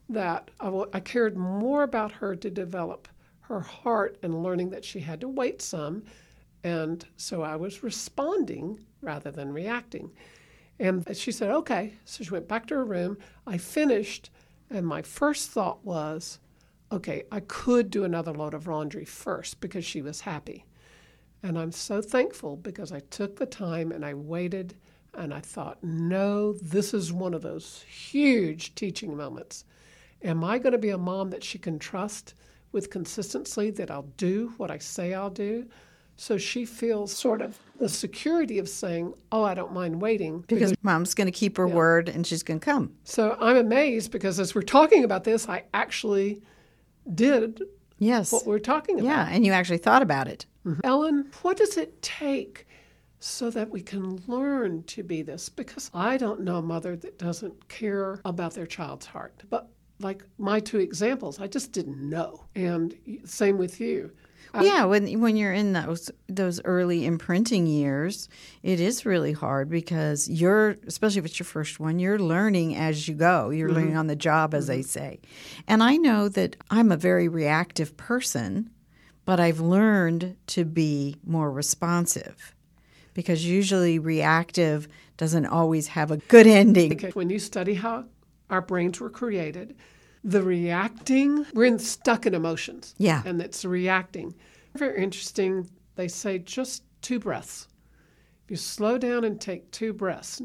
that 0.09 0.51
I, 0.61 1.01
cared 1.01 1.37
more 1.37 1.83
about 1.83 2.13
her 2.13 2.37
to 2.37 2.51
develop 2.51 3.09
her 3.41 3.61
heart 3.61 4.19
and 4.23 4.43
learning 4.43 4.71
that 4.71 4.85
she 4.85 5.01
had 5.01 5.21
to 5.21 5.29
wait 5.29 5.61
some. 5.61 6.05
And 6.63 7.05
so 7.17 7.43
I 7.43 7.57
was 7.57 7.83
responding 7.83 8.81
rather 9.01 9.31
than 9.31 9.53
reacting. 9.53 10.11
And 10.79 11.05
she 11.17 11.33
said, 11.33 11.51
okay. 11.51 11.95
So 12.05 12.25
she 12.25 12.31
went 12.31 12.49
back 12.49 12.67
to 12.67 12.75
her 12.75 12.85
room. 12.85 13.19
I 13.47 13.59
finished, 13.59 14.31
and 14.71 14.87
my 14.87 15.03
first 15.03 15.51
thought 15.51 15.85
was, 15.85 16.39
okay, 16.93 17.25
I 17.33 17.41
could 17.41 17.91
do 17.91 18.05
another 18.05 18.33
load 18.33 18.55
of 18.55 18.67
laundry 18.67 19.05
first 19.05 19.61
because 19.61 19.85
she 19.85 20.03
was 20.03 20.21
happy. 20.21 20.65
And 21.43 21.59
I'm 21.59 21.73
so 21.73 22.01
thankful 22.03 22.57
because 22.57 22.93
I 22.93 23.01
took 23.01 23.37
the 23.37 23.47
time 23.47 23.93
and 23.93 24.05
I 24.05 24.15
waited 24.15 24.75
and 25.15 25.33
I 25.33 25.41
thought, 25.41 25.83
no, 25.83 26.53
this 26.55 26.93
is 26.93 27.13
one 27.13 27.35
of 27.35 27.43
those 27.43 27.85
huge 27.89 28.75
teaching 28.75 29.17
moments. 29.17 29.65
Am 30.27 30.43
I 30.45 30.59
going 30.59 30.73
to 30.73 30.79
be 30.79 30.91
a 30.91 30.99
mom 30.99 31.31
that 31.31 31.45
she 31.45 31.59
can 31.59 31.79
trust 31.79 32.35
with 32.73 32.91
consistency, 32.91 33.71
that 33.71 33.91
I'll 33.91 34.09
do 34.17 34.53
what 34.57 34.71
I 34.71 34.79
say 34.79 35.15
I'll 35.15 35.31
do? 35.31 35.67
So 36.17 36.37
she 36.39 36.65
feels 36.65 37.13
sort 37.13 37.43
of 37.43 37.59
the 37.79 37.89
security 37.89 38.59
of 38.59 38.69
saying, 38.69 39.13
oh, 39.31 39.45
I 39.45 39.55
don't 39.55 39.73
mind 39.73 40.01
waiting. 40.01 40.45
because 40.49 40.75
mom's 40.83 41.15
going 41.15 41.27
to 41.27 41.33
keep 41.33 41.57
her 41.59 41.69
word 41.69 42.09
and 42.09 42.27
she's 42.27 42.43
going 42.43 42.59
to 42.59 42.65
come. 42.65 42.95
So 43.05 43.37
I'm 43.39 43.57
amazed 43.57 44.11
because 44.13 44.41
as 44.41 44.55
we're 44.55 44.63
talking 44.63 45.05
about 45.05 45.25
this, 45.25 45.49
I 45.49 45.65
actually 45.75 46.43
did 47.15 47.63
Yes. 47.99 48.33
what 48.33 48.47
we're 48.47 48.59
talking 48.59 48.99
about. 48.99 49.07
yeah, 49.09 49.29
and 49.31 49.45
you 49.47 49.53
actually 49.53 49.79
thought 49.79 50.03
about 50.03 50.27
it. 50.27 50.47
Mm-hmm. 50.67 50.81
Ellen, 50.85 51.31
what 51.43 51.57
does 51.59 51.77
it 51.77 52.01
take 52.03 52.67
so 53.21 53.51
that 53.51 53.71
we 53.71 53.81
can 53.83 54.21
learn 54.27 54.83
to 54.85 55.03
be 55.03 55.23
this? 55.23 55.49
Because 55.51 55.91
I 55.95 56.17
don't 56.17 56.41
know 56.41 56.57
a 56.57 56.63
mother 56.63 56.97
that 56.97 57.19
doesn't 57.19 57.69
care 57.69 58.21
about 58.25 58.55
their 58.55 58.67
child's 58.67 59.07
heart. 59.07 59.43
But 59.51 59.69
like 60.01 60.25
my 60.39 60.61
two 60.61 60.79
examples, 60.79 61.41
I 61.41 61.47
just 61.47 61.73
didn't 61.73 61.99
know. 61.99 62.45
And 62.55 62.95
same 63.25 63.59
with 63.59 63.81
you. 63.81 64.13
yeah, 64.61 64.85
when 64.85 65.21
when 65.21 65.37
you're 65.37 65.53
in 65.53 65.73
those 65.73 66.11
those 66.29 66.61
early 66.65 67.05
imprinting 67.05 67.67
years, 67.67 68.29
it 68.63 68.81
is 68.81 69.05
really 69.05 69.33
hard 69.33 69.69
because 69.69 70.29
you're 70.29 70.77
especially 70.87 71.19
if 71.19 71.27
it's 71.27 71.39
your 71.39 71.47
first 71.47 71.79
one, 71.79 71.99
you're 71.99 72.19
learning 72.19 72.75
as 72.75 73.07
you 73.09 73.15
go. 73.15 73.51
You're 73.51 73.69
mm-hmm. 73.69 73.77
learning 73.77 73.97
on 73.97 74.07
the 74.07 74.17
job, 74.17 74.55
as 74.55 74.67
they 74.67 74.81
mm-hmm. 74.81 74.89
say. 74.89 75.21
And 75.67 75.83
I 75.83 75.97
know 75.97 76.29
that 76.31 76.57
I'm 76.71 76.91
a 76.91 76.97
very 76.97 77.29
reactive 77.29 77.97
person, 77.97 78.71
but 79.25 79.41
I've 79.41 79.61
learned 79.61 80.37
to 80.49 80.65
be 80.65 81.17
more 81.25 81.51
responsive 81.51 82.55
because 83.13 83.47
usually 83.47 83.99
reactive 83.99 84.89
doesn't 85.17 85.47
always 85.47 85.89
have 85.89 86.11
a 86.11 86.19
good 86.19 86.47
ending. 86.47 86.93
Okay, 86.93 87.11
When 87.11 87.31
you 87.31 87.39
study 87.39 87.75
how 87.75 88.05
our 88.51 88.61
brains 88.61 89.01
were 89.01 89.11
created, 89.11 89.77
the 90.25 90.43
reacting, 90.43 91.47
we're 91.55 91.67
in, 91.67 91.79
stuck 91.79 92.27
in 92.27 92.35
emotions. 92.35 92.95
Yeah. 92.99 93.23
And 93.25 93.41
it's 93.41 93.65
reacting. 93.65 94.35
Very 94.75 95.03
interesting. 95.03 95.71
They 95.95 96.09
say 96.09 96.39
just 96.39 96.83
two 97.01 97.19
breaths. 97.19 97.69
If 98.45 98.51
you 98.51 98.57
slow 98.57 98.99
down 98.99 99.25
and 99.25 99.41
take 99.41 99.71
two 99.71 99.93
breaths, 99.93 100.43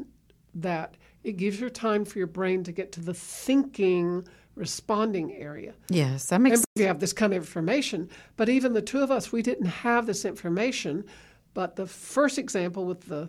that 0.54 0.96
it 1.24 1.36
gives 1.36 1.60
you 1.60 1.70
time 1.70 2.04
for 2.04 2.18
your 2.18 2.26
brain 2.26 2.64
to 2.64 2.72
get 2.72 2.92
to 2.92 3.00
the 3.00 3.14
thinking, 3.14 4.26
responding 4.54 5.32
area. 5.34 5.74
Yes, 5.88 6.26
that 6.26 6.40
makes 6.40 6.58
And 6.58 6.64
we 6.76 6.82
have 6.84 7.00
this 7.00 7.12
kind 7.12 7.32
of 7.32 7.38
information, 7.38 8.08
but 8.36 8.48
even 8.48 8.72
the 8.72 8.82
two 8.82 9.00
of 9.00 9.10
us, 9.10 9.32
we 9.32 9.42
didn't 9.42 9.66
have 9.66 10.06
this 10.06 10.24
information. 10.24 11.04
But 11.54 11.76
the 11.76 11.86
first 11.86 12.38
example 12.38 12.86
with 12.86 13.02
the 13.02 13.28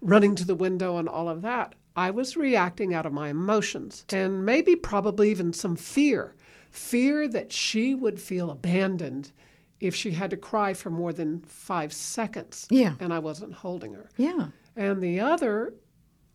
running 0.00 0.34
to 0.36 0.44
the 0.44 0.54
window 0.54 0.98
and 0.98 1.08
all 1.08 1.28
of 1.28 1.42
that, 1.42 1.74
I 1.96 2.10
was 2.10 2.36
reacting 2.36 2.92
out 2.94 3.06
of 3.06 3.12
my 3.12 3.28
emotions 3.28 4.04
and 4.10 4.44
maybe 4.44 4.74
probably 4.76 5.30
even 5.30 5.52
some 5.52 5.76
fear 5.76 6.34
fear 6.70 7.28
that 7.28 7.52
she 7.52 7.94
would 7.94 8.20
feel 8.20 8.50
abandoned 8.50 9.30
if 9.78 9.94
she 9.94 10.10
had 10.10 10.30
to 10.30 10.36
cry 10.36 10.74
for 10.74 10.90
more 10.90 11.12
than 11.12 11.40
five 11.42 11.92
seconds 11.92 12.66
Yeah. 12.68 12.94
and 12.98 13.12
I 13.12 13.20
wasn't 13.20 13.52
holding 13.54 13.94
her. 13.94 14.08
Yeah. 14.16 14.48
And 14.74 15.00
the 15.00 15.20
other, 15.20 15.74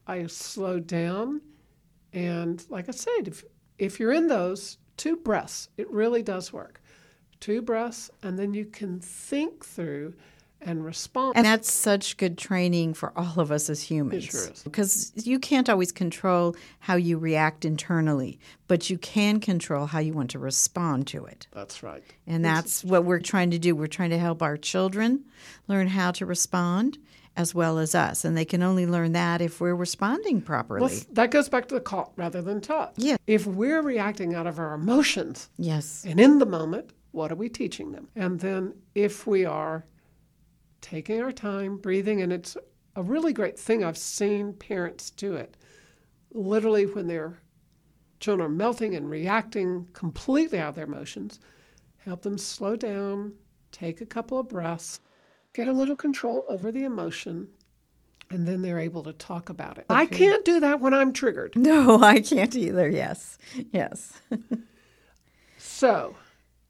I 0.07 0.25
slowed 0.27 0.87
down. 0.87 1.41
And 2.13 2.63
like 2.69 2.87
I 2.87 2.93
said, 2.93 3.27
if, 3.27 3.43
if 3.77 3.99
you're 3.99 4.13
in 4.13 4.27
those, 4.27 4.77
two 4.95 5.17
breaths, 5.17 5.67
it 5.77 5.89
really 5.91 6.23
does 6.23 6.53
work. 6.53 6.81
Two 7.41 7.61
breaths, 7.61 8.09
and 8.23 8.39
then 8.39 8.53
you 8.53 8.65
can 8.65 8.99
think 9.01 9.65
through 9.65 10.13
and 10.61 10.83
respond. 10.83 11.35
And 11.35 11.45
that's 11.45 11.71
such 11.71 12.17
good 12.17 12.37
training 12.37 12.93
for 12.93 13.11
all 13.15 13.39
of 13.39 13.51
us 13.51 13.69
as 13.69 13.81
humans. 13.81 14.25
sure 14.25 14.49
is. 14.49 14.63
Because 14.63 15.11
you 15.15 15.39
can't 15.39 15.69
always 15.69 15.91
control 15.91 16.55
how 16.79 16.95
you 16.95 17.17
react 17.17 17.65
internally, 17.65 18.39
but 18.67 18.89
you 18.89 18.97
can 18.97 19.39
control 19.39 19.85
how 19.85 19.99
you 19.99 20.13
want 20.13 20.31
to 20.31 20.39
respond 20.39 21.07
to 21.07 21.25
it. 21.25 21.47
That's 21.51 21.83
right. 21.83 22.03
And 22.27 22.43
that's 22.43 22.83
what 22.83 23.05
we're 23.05 23.19
trying 23.19 23.51
to 23.51 23.59
do. 23.59 23.75
We're 23.75 23.87
trying 23.87 24.11
to 24.11 24.19
help 24.19 24.41
our 24.41 24.57
children 24.57 25.25
learn 25.67 25.87
how 25.87 26.11
to 26.11 26.25
respond 26.25 26.97
as 27.37 27.55
well 27.55 27.77
as 27.77 27.95
us. 27.95 28.25
And 28.25 28.35
they 28.35 28.45
can 28.45 28.61
only 28.61 28.85
learn 28.85 29.13
that 29.13 29.41
if 29.41 29.61
we're 29.61 29.75
responding 29.75 30.41
properly. 30.41 30.81
Well, 30.81 31.01
that 31.13 31.31
goes 31.31 31.47
back 31.47 31.67
to 31.69 31.75
the 31.75 31.81
caught 31.81 32.11
rather 32.17 32.41
than 32.41 32.59
taught. 32.59 32.93
Yeah. 32.97 33.15
If 33.27 33.47
we're 33.47 33.81
reacting 33.81 34.35
out 34.35 34.45
of 34.45 34.59
our 34.59 34.73
emotions 34.73 35.49
yes. 35.57 36.05
and 36.05 36.19
in 36.19 36.39
the 36.39 36.45
moment, 36.45 36.91
what 37.11 37.31
are 37.31 37.35
we 37.35 37.49
teaching 37.49 37.91
them? 37.91 38.09
And 38.15 38.39
then 38.39 38.73
if 38.93 39.25
we 39.25 39.45
are 39.45 39.85
taking 40.81 41.21
our 41.21 41.31
time, 41.31 41.77
breathing, 41.77 42.21
and 42.21 42.31
it's 42.31 42.57
a 42.95 43.03
really 43.03 43.33
great 43.33 43.57
thing. 43.57 43.83
I've 43.83 43.97
seen 43.97 44.53
parents 44.53 45.09
do 45.09 45.35
it. 45.35 45.57
Literally, 46.31 46.85
when 46.85 47.07
their 47.07 47.39
children 48.19 48.45
are 48.45 48.53
melting 48.53 48.95
and 48.95 49.09
reacting 49.09 49.87
completely 49.93 50.59
out 50.59 50.69
of 50.69 50.75
their 50.75 50.85
emotions, 50.85 51.39
help 51.97 52.21
them 52.21 52.37
slow 52.37 52.75
down, 52.75 53.33
take 53.71 54.01
a 54.01 54.05
couple 54.05 54.39
of 54.39 54.49
breaths, 54.49 54.99
get 55.53 55.67
a 55.67 55.73
little 55.73 55.95
control 55.95 56.45
over 56.49 56.71
the 56.71 56.83
emotion, 56.83 57.47
and 58.29 58.47
then 58.47 58.61
they're 58.61 58.79
able 58.79 59.03
to 59.03 59.13
talk 59.13 59.49
about 59.49 59.77
it. 59.77 59.85
I 59.89 60.05
can't 60.05 60.45
do 60.45 60.59
that 60.59 60.79
when 60.81 60.93
I'm 60.93 61.13
triggered. 61.13 61.55
No, 61.55 61.99
I 62.03 62.21
can't 62.21 62.55
either. 62.55 62.89
Yes. 62.89 63.37
Yes. 63.71 64.21
So, 65.61 66.15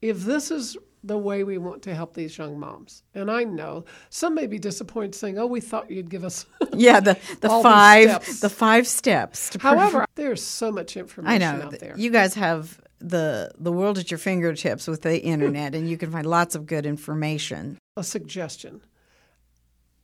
if 0.02 0.20
this 0.20 0.50
is 0.50 0.76
the 1.02 1.16
way 1.18 1.44
we 1.44 1.56
want 1.58 1.82
to 1.82 1.94
help 1.94 2.14
these 2.14 2.36
young 2.36 2.58
moms, 2.58 3.02
and 3.14 3.30
I 3.30 3.44
know 3.44 3.84
some 4.10 4.34
may 4.34 4.46
be 4.46 4.58
disappointed 4.58 5.14
saying, 5.14 5.38
"Oh, 5.38 5.46
we 5.46 5.60
thought 5.60 5.90
you'd 5.90 6.10
give 6.10 6.24
us." 6.24 6.46
Yeah, 6.74 7.00
the, 7.00 7.18
the 7.40 7.48
five 7.48 8.40
the 8.40 8.48
five 8.48 8.86
steps 8.86 9.50
to 9.50 9.58
However, 9.60 10.06
there's 10.14 10.42
so 10.42 10.70
much 10.70 10.96
information 10.96 11.42
I 11.42 11.56
know 11.56 11.64
out 11.66 11.78
there. 11.80 11.94
you 11.96 12.10
guys 12.10 12.34
have 12.34 12.80
the 13.00 13.50
the 13.58 13.72
world 13.72 13.98
at 13.98 14.10
your 14.10 14.18
fingertips 14.18 14.86
with 14.86 15.02
the 15.02 15.20
internet, 15.22 15.74
and 15.74 15.88
you 15.90 15.96
can 15.96 16.10
find 16.12 16.26
lots 16.26 16.54
of 16.54 16.66
good 16.66 16.86
information. 16.86 17.78
a 17.96 18.04
suggestion. 18.04 18.82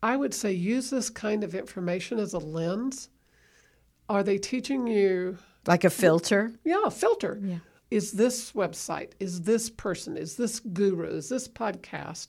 I 0.02 0.16
would 0.16 0.34
say 0.34 0.52
use 0.52 0.90
this 0.90 1.08
kind 1.10 1.42
of 1.44 1.54
information 1.54 2.18
as 2.18 2.32
a 2.34 2.38
lens. 2.38 3.08
Are 4.08 4.22
they 4.22 4.38
teaching 4.38 4.86
you 4.86 5.38
Like 5.66 5.84
a 5.84 5.90
filter? 5.90 6.52
Yeah, 6.64 6.82
a 6.86 6.90
filter. 6.90 7.40
Yeah. 7.42 7.58
Is 7.90 8.12
this 8.12 8.52
website, 8.52 9.12
is 9.20 9.42
this 9.42 9.70
person, 9.70 10.16
is 10.16 10.36
this 10.36 10.60
guru, 10.60 11.06
is 11.16 11.28
this 11.28 11.46
podcast 11.46 12.28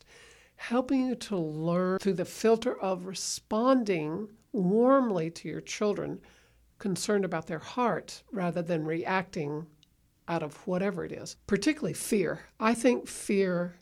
helping 0.58 1.08
you 1.08 1.16
to 1.16 1.38
learn 1.38 2.00
through 2.00 2.14
the 2.14 2.26
filter 2.26 2.80
of 2.80 3.06
responding 3.06 4.28
warmly 4.52 5.30
to 5.32 5.48
your 5.48 5.62
children, 5.62 6.20
concerned 6.80 7.26
about 7.26 7.48
their 7.48 7.60
heart 7.60 8.24
rather 8.32 8.62
than 8.62 8.86
reacting 8.86 9.66
out 10.28 10.44
of 10.44 10.56
whatever 10.68 11.06
it 11.06 11.12
is, 11.12 11.38
particularly 11.48 11.94
fear. 11.94 12.42
I 12.60 12.74
think 12.74 13.08
fear 13.08 13.78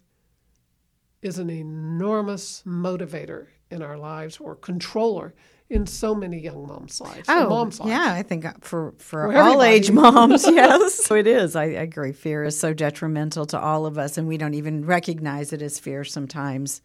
is 1.22 1.40
an 1.40 1.50
enormous 1.50 2.64
motivator 2.66 3.48
in 3.72 3.82
our 3.82 3.98
lives 3.98 4.38
or 4.38 4.56
controller 4.56 5.34
in 5.70 5.88
so 5.88 6.14
many 6.14 6.40
young 6.40 6.68
moms' 6.68 7.02
lives. 7.02 7.26
Oh, 7.28 7.50
moms' 7.50 7.80
lives. 7.80 7.90
yeah, 7.90 8.14
I 8.14 8.22
think 8.22 8.46
uh, 8.46 8.54
for 8.62 8.94
for, 8.98 9.32
For 9.32 9.38
all 9.38 9.64
age 9.64 9.92
moms, 9.92 10.44
yes, 10.48 10.96
so 11.06 11.16
it 11.16 11.28
is. 11.28 11.56
I, 11.56 11.64
I 11.64 11.66
agree. 11.66 12.12
Fear 12.12 12.44
is 12.46 12.60
so 12.60 12.74
detrimental 12.74 13.46
to 13.48 13.60
all 13.60 13.86
of 13.86 13.98
us, 13.98 14.18
and 14.18 14.28
we 14.28 14.38
don't 14.38 14.54
even 14.54 14.86
recognize 14.86 15.54
it 15.54 15.62
as 15.62 15.80
fear 15.80 16.04
sometimes. 16.04 16.82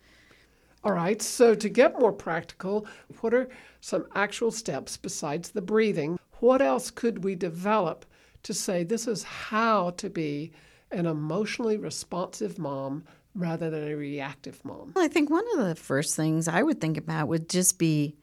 All 0.83 0.93
right, 0.93 1.21
so 1.21 1.55
to 1.55 1.69
get 1.69 2.01
more 2.01 2.13
practical, 2.13 2.87
what 3.21 3.35
are 3.35 3.51
some 3.83 4.07
actual 4.15 4.51
steps 4.51 4.97
besides 4.97 5.51
the 5.51 5.61
breathing? 5.61 6.19
What 6.39 6.63
else 6.63 6.91
could 6.91 7.23
we 7.23 7.35
develop 7.35 8.07
to 8.45 8.55
say 8.55 8.83
this 8.83 9.07
is 9.07 9.23
how 9.23 9.91
to 9.91 10.09
be 10.09 10.53
an 10.91 11.05
emotionally 11.05 11.77
responsive 11.77 12.59
mom 12.59 13.05
rather 13.35 13.69
than 13.69 13.89
a 13.89 13.95
reactive 13.95 14.65
mom? 14.65 14.93
Well, 14.95 15.05
I 15.05 15.09
think 15.09 15.29
one 15.29 15.45
of 15.55 15.67
the 15.67 15.75
first 15.75 16.17
things 16.17 16.49
I 16.49 16.63
would 16.63 16.81
think 16.81 16.97
about 16.97 17.29
would 17.29 17.51
just 17.51 17.79
be 17.79 18.17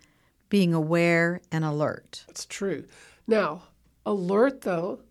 being 0.50 0.74
aware 0.74 1.42
and 1.52 1.64
alert. 1.64 2.24
That's 2.28 2.46
true. 2.46 2.86
Now, 3.28 3.64
alert 4.06 4.62
though, 4.62 5.02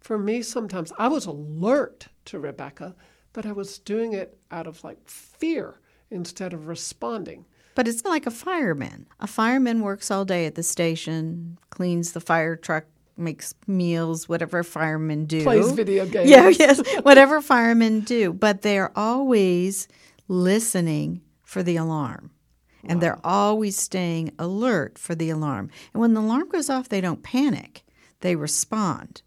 for 0.00 0.18
me 0.18 0.42
sometimes 0.42 0.92
I 0.98 1.08
was 1.08 1.26
alert 1.26 2.08
to 2.26 2.38
Rebecca, 2.38 2.94
but 3.32 3.46
I 3.46 3.52
was 3.52 3.78
doing 3.78 4.12
it 4.12 4.38
out 4.50 4.66
of 4.66 4.82
like 4.84 5.08
fear 5.08 5.80
instead 6.10 6.52
of 6.52 6.66
responding. 6.68 7.44
But 7.74 7.86
it's 7.86 8.04
like 8.04 8.26
a 8.26 8.30
fireman. 8.32 9.06
A 9.20 9.26
fireman 9.26 9.82
works 9.82 10.10
all 10.10 10.24
day 10.24 10.46
at 10.46 10.56
the 10.56 10.62
station, 10.62 11.58
cleans 11.70 12.12
the 12.12 12.20
fire 12.20 12.56
truck, 12.56 12.84
makes 13.16 13.54
meals, 13.66 14.28
whatever 14.28 14.62
firemen 14.64 15.26
do. 15.26 15.42
Plays 15.44 15.70
video 15.72 16.06
games. 16.10 16.28
Yeah, 16.30 16.48
yes, 16.48 16.80
whatever 17.02 17.40
firemen 17.40 18.00
do. 18.00 18.32
But 18.32 18.62
they're 18.62 18.96
always 18.98 19.86
listening 20.26 21.22
for 21.42 21.62
the 21.62 21.76
alarm. 21.76 22.30
And 22.84 23.00
they're 23.00 23.18
always 23.24 23.76
staying 23.76 24.32
alert 24.38 24.98
for 24.98 25.14
the 25.14 25.30
alarm. 25.30 25.70
And 25.92 26.00
when 26.00 26.14
the 26.14 26.20
alarm 26.20 26.48
goes 26.48 26.70
off, 26.70 26.88
they 26.88 27.00
don't 27.00 27.22
panic, 27.22 27.84
they 28.20 28.36
respond. 28.36 29.22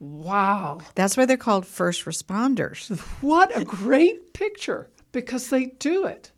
Wow. 0.00 0.80
That's 0.94 1.16
why 1.16 1.24
they're 1.26 1.36
called 1.36 1.66
first 1.66 2.04
responders. 2.04 2.98
What 3.22 3.56
a 3.56 3.64
great 3.64 4.32
picture 4.34 4.90
because 5.12 5.48
they 5.48 5.66
do 5.66 6.04
it. 6.04 6.30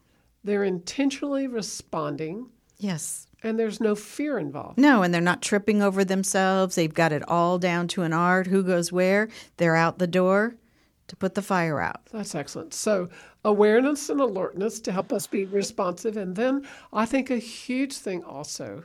They're 0.44 0.64
intentionally 0.64 1.46
responding 1.46 2.50
Yes. 2.78 3.26
and 3.42 3.58
there's 3.58 3.80
no 3.80 3.94
fear 3.94 4.38
involved. 4.38 4.78
No, 4.78 5.02
and 5.02 5.12
they're 5.12 5.20
not 5.20 5.40
tripping 5.42 5.82
over 5.82 6.04
themselves. 6.04 6.74
They've 6.74 6.92
got 6.92 7.12
it 7.12 7.26
all 7.28 7.58
down 7.58 7.88
to 7.88 8.02
an 8.02 8.12
art. 8.12 8.46
Who 8.46 8.62
goes 8.62 8.92
where? 8.92 9.28
They're 9.56 9.76
out 9.76 9.98
the 9.98 10.06
door 10.06 10.56
to 11.08 11.16
put 11.16 11.34
the 11.34 11.42
fire 11.42 11.80
out. 11.80 12.04
That's 12.12 12.34
excellent. 12.34 12.74
So, 12.74 13.08
awareness 13.44 14.08
and 14.10 14.20
alertness 14.20 14.80
to 14.80 14.92
help 14.92 15.12
us 15.12 15.26
be 15.26 15.44
responsive. 15.44 16.16
And 16.16 16.34
then 16.34 16.66
I 16.92 17.06
think 17.06 17.30
a 17.30 17.36
huge 17.38 17.96
thing 17.96 18.24
also, 18.24 18.84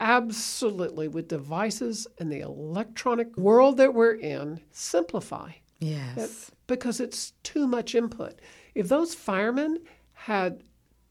absolutely 0.00 1.08
with 1.08 1.28
devices 1.28 2.06
and 2.18 2.30
the 2.30 2.40
electronic 2.40 3.36
world 3.36 3.76
that 3.78 3.94
we're 3.94 4.14
in, 4.14 4.60
simplify 4.70 5.50
Yes. 5.78 6.50
because 6.66 7.00
it's 7.00 7.32
too 7.42 7.66
much 7.66 7.94
input. 7.94 8.40
If 8.74 8.88
those 8.88 9.14
firemen 9.14 9.78
had 10.12 10.62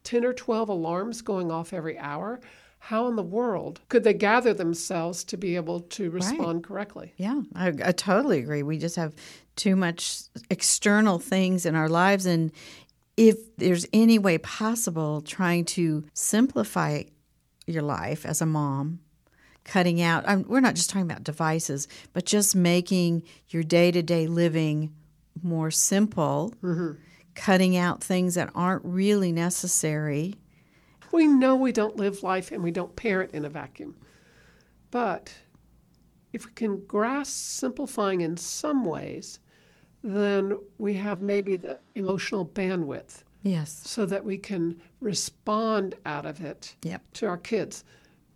10 0.03 0.23
or 0.25 0.33
12 0.33 0.69
alarms 0.69 1.21
going 1.21 1.51
off 1.51 1.73
every 1.73 1.97
hour, 1.97 2.39
how 2.85 3.07
in 3.07 3.15
the 3.15 3.23
world 3.23 3.81
could 3.89 4.03
they 4.03 4.13
gather 4.13 4.53
themselves 4.53 5.23
to 5.23 5.37
be 5.37 5.55
able 5.55 5.79
to 5.79 6.11
respond 6.11 6.63
correctly? 6.63 7.13
Yeah, 7.17 7.41
I, 7.55 7.69
I 7.83 7.91
totally 7.91 8.37
agree. 8.37 8.61
We 8.61 8.77
just 8.77 8.95
have 8.95 9.15
too 9.55 9.75
much 9.75 10.19
external 10.51 11.17
things 11.17 11.65
in 11.65 11.73
our 11.73 11.89
lives. 11.89 12.27
And 12.27 12.51
if 13.17 13.55
there's 13.55 13.87
any 13.91 14.19
way 14.19 14.37
possible, 14.37 15.21
trying 15.21 15.65
to 15.65 16.05
simplify 16.13 17.01
your 17.65 17.81
life 17.81 18.23
as 18.23 18.39
a 18.39 18.45
mom, 18.45 18.99
cutting 19.63 19.99
out, 19.99 20.23
I'm, 20.27 20.43
we're 20.47 20.59
not 20.59 20.75
just 20.75 20.91
talking 20.91 21.09
about 21.09 21.23
devices, 21.23 21.87
but 22.13 22.27
just 22.27 22.55
making 22.55 23.23
your 23.49 23.63
day 23.63 23.89
to 23.89 24.03
day 24.03 24.27
living 24.27 24.93
more 25.41 25.71
simple, 25.71 26.53
mm-hmm. 26.61 26.99
cutting 27.33 27.77
out 27.77 28.03
things 28.03 28.35
that 28.35 28.51
aren't 28.53 28.85
really 28.85 29.31
necessary. 29.31 30.35
We 31.15 31.27
know 31.27 31.55
we 31.55 31.71
don't 31.71 31.95
live 31.95 32.23
life 32.23 32.51
and 32.51 32.61
we 32.61 32.71
don't 32.71 32.93
parent 32.97 33.31
in 33.33 33.45
a 33.45 33.49
vacuum. 33.49 33.95
But 34.91 35.33
if 36.33 36.45
we 36.45 36.51
can 36.51 36.85
grasp 36.85 37.31
simplifying 37.31 38.19
in 38.19 38.35
some 38.35 38.83
ways, 38.83 39.39
then 40.03 40.57
we 40.77 40.95
have 40.95 41.21
maybe 41.21 41.55
the 41.55 41.79
emotional 41.95 42.45
bandwidth 42.45 43.23
Yes. 43.43 43.81
so 43.85 44.05
that 44.07 44.25
we 44.25 44.37
can 44.37 44.81
respond 44.99 45.95
out 46.05 46.25
of 46.25 46.41
it 46.43 46.75
Yep. 46.83 47.01
to 47.13 47.27
our 47.27 47.37
kids 47.37 47.85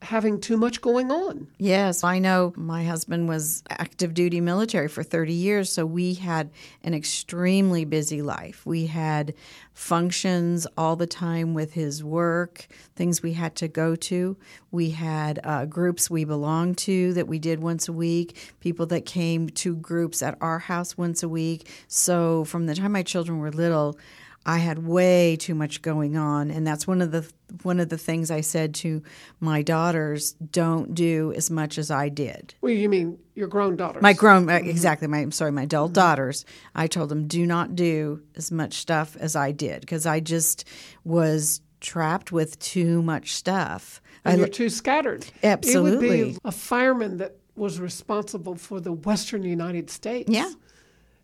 having 0.01 0.39
too 0.39 0.57
much 0.57 0.81
going 0.81 1.11
on. 1.11 1.47
Yes, 1.57 2.03
I 2.03 2.19
know 2.19 2.53
my 2.55 2.85
husband 2.85 3.27
was 3.27 3.63
active 3.69 4.13
duty 4.13 4.39
military 4.39 4.87
for 4.87 5.03
30 5.03 5.33
years, 5.33 5.71
so 5.71 5.85
we 5.85 6.13
had 6.13 6.51
an 6.83 6.93
extremely 6.93 7.85
busy 7.85 8.21
life. 8.21 8.65
We 8.65 8.87
had 8.87 9.33
functions 9.73 10.65
all 10.77 10.95
the 10.95 11.07
time 11.07 11.53
with 11.53 11.73
his 11.73 12.03
work, 12.03 12.67
things 12.95 13.21
we 13.21 13.33
had 13.33 13.55
to 13.55 13.67
go 13.67 13.95
to. 13.95 14.37
We 14.71 14.91
had 14.91 15.39
uh, 15.43 15.65
groups 15.65 16.09
we 16.09 16.23
belonged 16.23 16.77
to 16.79 17.13
that 17.13 17.27
we 17.27 17.39
did 17.39 17.61
once 17.61 17.87
a 17.87 17.93
week, 17.93 18.37
people 18.59 18.85
that 18.87 19.05
came 19.05 19.49
to 19.49 19.75
groups 19.75 20.21
at 20.21 20.37
our 20.41 20.59
house 20.59 20.97
once 20.97 21.23
a 21.23 21.29
week. 21.29 21.69
So 21.87 22.45
from 22.45 22.65
the 22.65 22.75
time 22.75 22.93
my 22.93 23.03
children 23.03 23.39
were 23.39 23.51
little, 23.51 23.97
I 24.45 24.57
had 24.57 24.87
way 24.87 25.35
too 25.35 25.53
much 25.53 25.81
going 25.81 26.17
on, 26.17 26.49
and 26.49 26.65
that's 26.65 26.87
one 26.87 27.01
of 27.01 27.11
the 27.11 27.29
one 27.63 27.79
of 27.79 27.89
the 27.89 27.97
things 27.97 28.31
I 28.31 28.41
said 28.41 28.73
to 28.75 29.03
my 29.39 29.61
daughters: 29.61 30.33
don't 30.33 30.95
do 30.95 31.33
as 31.35 31.51
much 31.51 31.77
as 31.77 31.91
I 31.91 32.09
did. 32.09 32.53
Well, 32.61 32.71
you 32.71 32.89
mean 32.89 33.19
your 33.35 33.47
grown 33.47 33.75
daughters? 33.75 34.01
My 34.01 34.13
grown, 34.13 34.49
uh, 34.49 34.55
exactly. 34.55 35.07
My 35.07 35.19
I'm 35.19 35.31
sorry, 35.31 35.51
my 35.51 35.63
adult 35.63 35.93
daughters. 35.93 36.45
I 36.73 36.87
told 36.87 37.09
them 37.09 37.27
do 37.27 37.45
not 37.45 37.75
do 37.75 38.21
as 38.35 38.51
much 38.51 38.75
stuff 38.75 39.15
as 39.17 39.35
I 39.35 39.51
did 39.51 39.81
because 39.81 40.05
I 40.05 40.19
just 40.19 40.65
was 41.03 41.61
trapped 41.81 42.31
with 42.31 42.57
too 42.59 43.01
much 43.01 43.33
stuff. 43.33 44.01
I, 44.25 44.31
and 44.31 44.39
you're 44.39 44.47
too 44.47 44.69
scattered. 44.69 45.23
It 45.23 45.31
would 45.43 45.51
Absolutely. 45.51 46.23
be 46.31 46.37
a 46.43 46.51
fireman 46.51 47.17
that 47.17 47.37
was 47.55 47.79
responsible 47.79 48.55
for 48.55 48.79
the 48.79 48.93
western 48.93 49.43
United 49.43 49.89
States. 49.89 50.29
Yeah. 50.29 50.51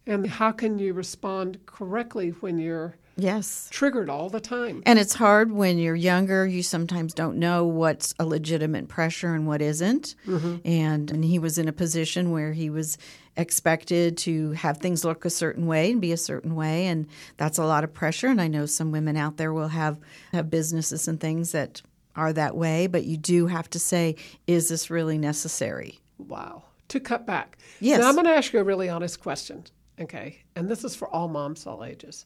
And 0.05 0.27
how 0.27 0.51
can 0.51 0.77
you 0.77 0.93
respond 0.93 1.65
correctly 1.65 2.29
when 2.29 2.59
you're 2.59 2.95
yes. 3.17 3.67
triggered 3.71 4.09
all 4.09 4.29
the 4.29 4.39
time? 4.39 4.83
And 4.85 4.99
it's 4.99 5.13
hard 5.13 5.51
when 5.51 5.77
you're 5.77 5.95
younger. 5.95 6.45
You 6.45 6.63
sometimes 6.63 7.13
don't 7.13 7.37
know 7.37 7.65
what's 7.65 8.13
a 8.19 8.25
legitimate 8.25 8.87
pressure 8.87 9.33
and 9.33 9.47
what 9.47 9.61
isn't. 9.61 10.15
Mm-hmm. 10.27 10.55
And, 10.65 11.11
and 11.11 11.25
he 11.25 11.39
was 11.39 11.57
in 11.57 11.67
a 11.67 11.73
position 11.73 12.31
where 12.31 12.53
he 12.53 12.69
was 12.69 12.97
expected 13.37 14.17
to 14.17 14.51
have 14.51 14.77
things 14.77 15.03
look 15.03 15.25
a 15.25 15.29
certain 15.29 15.67
way 15.67 15.91
and 15.91 15.99
be 15.99 16.11
a 16.11 16.17
certain 16.17 16.55
way. 16.55 16.87
And 16.87 17.07
that's 17.37 17.57
a 17.57 17.65
lot 17.65 17.83
of 17.83 17.93
pressure. 17.93 18.27
And 18.27 18.41
I 18.41 18.47
know 18.47 18.65
some 18.65 18.91
women 18.91 19.17
out 19.17 19.37
there 19.37 19.53
will 19.53 19.69
have, 19.69 19.99
have 20.31 20.49
businesses 20.49 21.07
and 21.07 21.19
things 21.19 21.51
that 21.51 21.81
are 22.15 22.31
that 22.33 22.55
way. 22.55 22.87
But 22.87 23.03
you 23.03 23.17
do 23.17 23.47
have 23.47 23.69
to 23.71 23.79
say, 23.79 24.15
is 24.47 24.69
this 24.69 24.89
really 24.89 25.17
necessary? 25.17 25.99
Wow. 26.17 26.63
To 26.89 26.99
cut 26.99 27.25
back. 27.25 27.57
Yes. 27.79 27.99
Now, 27.99 28.07
I'm 28.07 28.15
going 28.15 28.25
to 28.25 28.35
ask 28.35 28.53
you 28.53 28.59
a 28.59 28.63
really 28.63 28.89
honest 28.89 29.19
question. 29.19 29.65
Okay. 29.99 30.43
And 30.55 30.69
this 30.69 30.83
is 30.83 30.95
for 30.95 31.09
all 31.09 31.27
moms, 31.27 31.65
all 31.65 31.83
ages. 31.83 32.25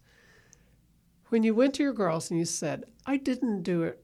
When 1.29 1.43
you 1.43 1.55
went 1.55 1.75
to 1.75 1.83
your 1.83 1.93
girls 1.93 2.29
and 2.29 2.39
you 2.39 2.45
said, 2.45 2.85
I 3.05 3.17
didn't 3.17 3.63
do 3.63 3.83
it 3.83 4.03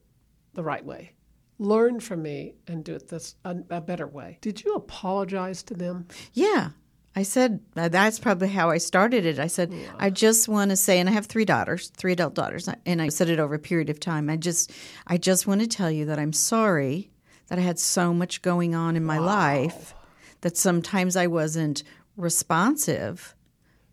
the 0.53 0.63
right 0.63 0.85
way, 0.85 1.13
learn 1.59 1.99
from 1.99 2.21
me 2.21 2.55
and 2.67 2.83
do 2.83 2.95
it 2.95 3.07
this 3.09 3.35
a, 3.43 3.57
a 3.69 3.81
better 3.81 4.07
way, 4.07 4.37
did 4.41 4.63
you 4.63 4.75
apologize 4.75 5.63
to 5.63 5.73
them? 5.73 6.07
Yeah. 6.33 6.69
I 7.17 7.23
said, 7.23 7.61
uh, 7.77 7.87
that's 7.87 8.19
probably 8.19 8.49
how 8.49 8.69
I 8.69 8.77
started 8.77 9.25
it. 9.25 9.39
I 9.39 9.47
said, 9.47 9.73
I 9.97 10.09
just 10.09 10.49
want 10.49 10.71
to 10.71 10.75
say, 10.75 10.99
and 10.99 11.07
I 11.07 11.13
have 11.13 11.27
three 11.27 11.45
daughters, 11.45 11.87
three 11.95 12.11
adult 12.11 12.33
daughters, 12.33 12.67
and 12.85 13.01
I 13.01 13.07
said 13.07 13.29
it 13.29 13.39
over 13.39 13.55
a 13.55 13.59
period 13.59 13.89
of 13.89 14.01
time. 14.01 14.29
I 14.29 14.35
just, 14.35 14.73
I 15.07 15.17
just 15.17 15.47
want 15.47 15.61
to 15.61 15.67
tell 15.67 15.89
you 15.89 16.03
that 16.05 16.19
I'm 16.19 16.33
sorry 16.33 17.09
that 17.47 17.57
I 17.57 17.61
had 17.61 17.79
so 17.79 18.13
much 18.13 18.41
going 18.41 18.75
on 18.75 18.97
in 18.97 19.05
my 19.05 19.19
life 19.19 19.93
that 20.41 20.57
sometimes 20.57 21.15
I 21.15 21.27
wasn't 21.27 21.83
responsive 22.17 23.33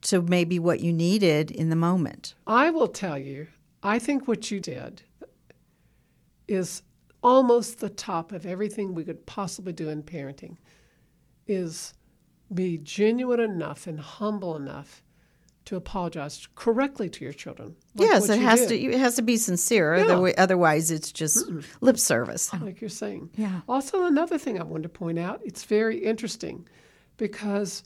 to 0.02 0.20
maybe 0.22 0.58
what 0.58 0.80
you 0.80 0.92
needed 0.92 1.50
in 1.50 1.70
the 1.70 1.76
moment. 1.76 2.34
I 2.46 2.70
will 2.70 2.88
tell 2.88 3.18
you, 3.18 3.48
I 3.82 3.98
think 3.98 4.26
what 4.28 4.50
you 4.50 4.60
did 4.60 5.02
is 6.48 6.82
almost 7.22 7.78
the 7.78 7.88
top 7.88 8.32
of 8.32 8.44
everything 8.46 8.94
we 8.94 9.04
could 9.04 9.24
possibly 9.26 9.72
do 9.72 9.88
in 9.88 10.02
parenting 10.02 10.56
is 11.46 11.94
be 12.52 12.78
genuine 12.78 13.40
enough 13.40 13.86
and 13.86 13.98
humble 13.98 14.56
enough 14.56 15.02
to 15.64 15.76
apologize 15.76 16.48
correctly 16.56 17.08
to 17.08 17.24
your 17.24 17.32
children. 17.32 17.76
like 17.94 18.08
yes, 18.08 18.28
it 18.28 18.40
has 18.40 18.66
did, 18.66 18.68
to. 18.68 18.92
It 18.92 18.98
has 18.98 19.14
to 19.16 19.22
be 19.22 19.36
sincere. 19.36 19.96
Yeah. 19.96 20.04
otherwi- 20.06 20.34
Otherwise, 20.36 20.90
it's 20.90 21.12
just 21.12 21.48
lip 21.80 21.98
service. 21.98 22.52
like 22.60 22.80
you're 22.80 22.90
saying. 22.90 23.30
Yeah. 23.36 23.60
Also, 23.68 24.04
another 24.04 24.38
thing 24.38 24.60
I 24.60 24.64
wanted 24.64 24.82
to 24.84 24.88
point 24.88 25.20
out, 25.20 25.40
it's 25.44 25.62
very 25.64 25.98
interesting 25.98 26.68
because 27.16 27.84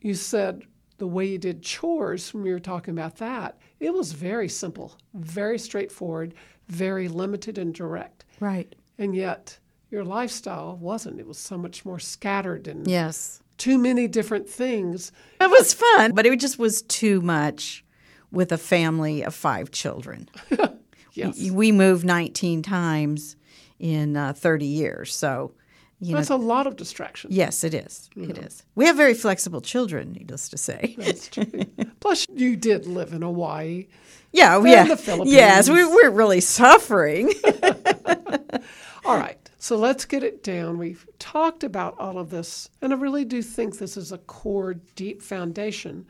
you 0.00 0.14
said 0.14 0.62
the 1.00 1.06
way 1.06 1.24
you 1.26 1.38
did 1.38 1.62
chores 1.62 2.32
when 2.34 2.42
we 2.44 2.52
were 2.52 2.60
talking 2.60 2.92
about 2.92 3.16
that, 3.16 3.58
it 3.80 3.92
was 3.92 4.12
very 4.12 4.48
simple, 4.50 4.96
very 5.14 5.58
straightforward, 5.58 6.34
very 6.68 7.08
limited 7.08 7.56
and 7.56 7.74
direct. 7.74 8.26
Right. 8.38 8.74
And 8.98 9.16
yet 9.16 9.58
your 9.90 10.04
lifestyle 10.04 10.76
wasn't. 10.76 11.18
It 11.18 11.26
was 11.26 11.38
so 11.38 11.56
much 11.56 11.86
more 11.86 11.98
scattered 11.98 12.68
and 12.68 12.86
Yes. 12.86 13.42
too 13.56 13.78
many 13.78 14.06
different 14.08 14.46
things. 14.46 15.10
It 15.40 15.50
was 15.50 15.72
fun, 15.72 16.12
but 16.12 16.26
it 16.26 16.38
just 16.38 16.58
was 16.58 16.82
too 16.82 17.22
much 17.22 17.82
with 18.30 18.52
a 18.52 18.58
family 18.58 19.22
of 19.24 19.34
five 19.34 19.70
children. 19.70 20.28
Yes. 21.12 21.50
We 21.50 21.72
moved 21.72 22.04
19 22.04 22.62
times 22.62 23.34
in 23.80 24.16
uh, 24.16 24.32
30 24.32 24.64
years. 24.64 25.12
So, 25.12 25.52
you 26.00 26.12
know, 26.12 26.16
That's 26.18 26.30
a 26.30 26.36
lot 26.36 26.66
of 26.66 26.76
distractions. 26.76 27.34
yes, 27.34 27.62
it 27.62 27.74
is. 27.74 28.08
It 28.16 28.38
is. 28.38 28.64
We 28.74 28.86
have 28.86 28.96
very 28.96 29.12
flexible 29.14 29.60
children, 29.60 30.12
needless 30.12 30.48
to 30.48 30.56
say. 30.56 30.94
That's 30.98 31.28
true. 31.28 31.44
Plus, 32.00 32.26
you 32.34 32.56
did 32.56 32.86
live 32.86 33.12
in 33.12 33.20
Hawaii. 33.22 33.86
Yeah, 34.32 34.56
And 34.56 34.66
yeah. 34.68 34.84
the 34.84 34.96
Philippines. 34.96 35.34
Yes, 35.34 35.68
we, 35.68 35.84
we're 35.84 36.10
really 36.10 36.40
suffering. 36.40 37.32
All 39.04 39.16
right, 39.16 39.50
so 39.58 39.76
let's 39.76 40.04
get 40.04 40.22
it 40.22 40.42
down. 40.42 40.78
We've 40.78 41.06
talked 41.18 41.64
about 41.64 41.98
all 41.98 42.18
of 42.18 42.30
this, 42.30 42.68
and 42.82 42.92
I 42.92 42.96
really 42.96 43.24
do 43.24 43.42
think 43.42 43.78
this 43.78 43.96
is 43.96 44.12
a 44.12 44.18
core, 44.18 44.74
deep 44.94 45.20
foundation, 45.22 46.06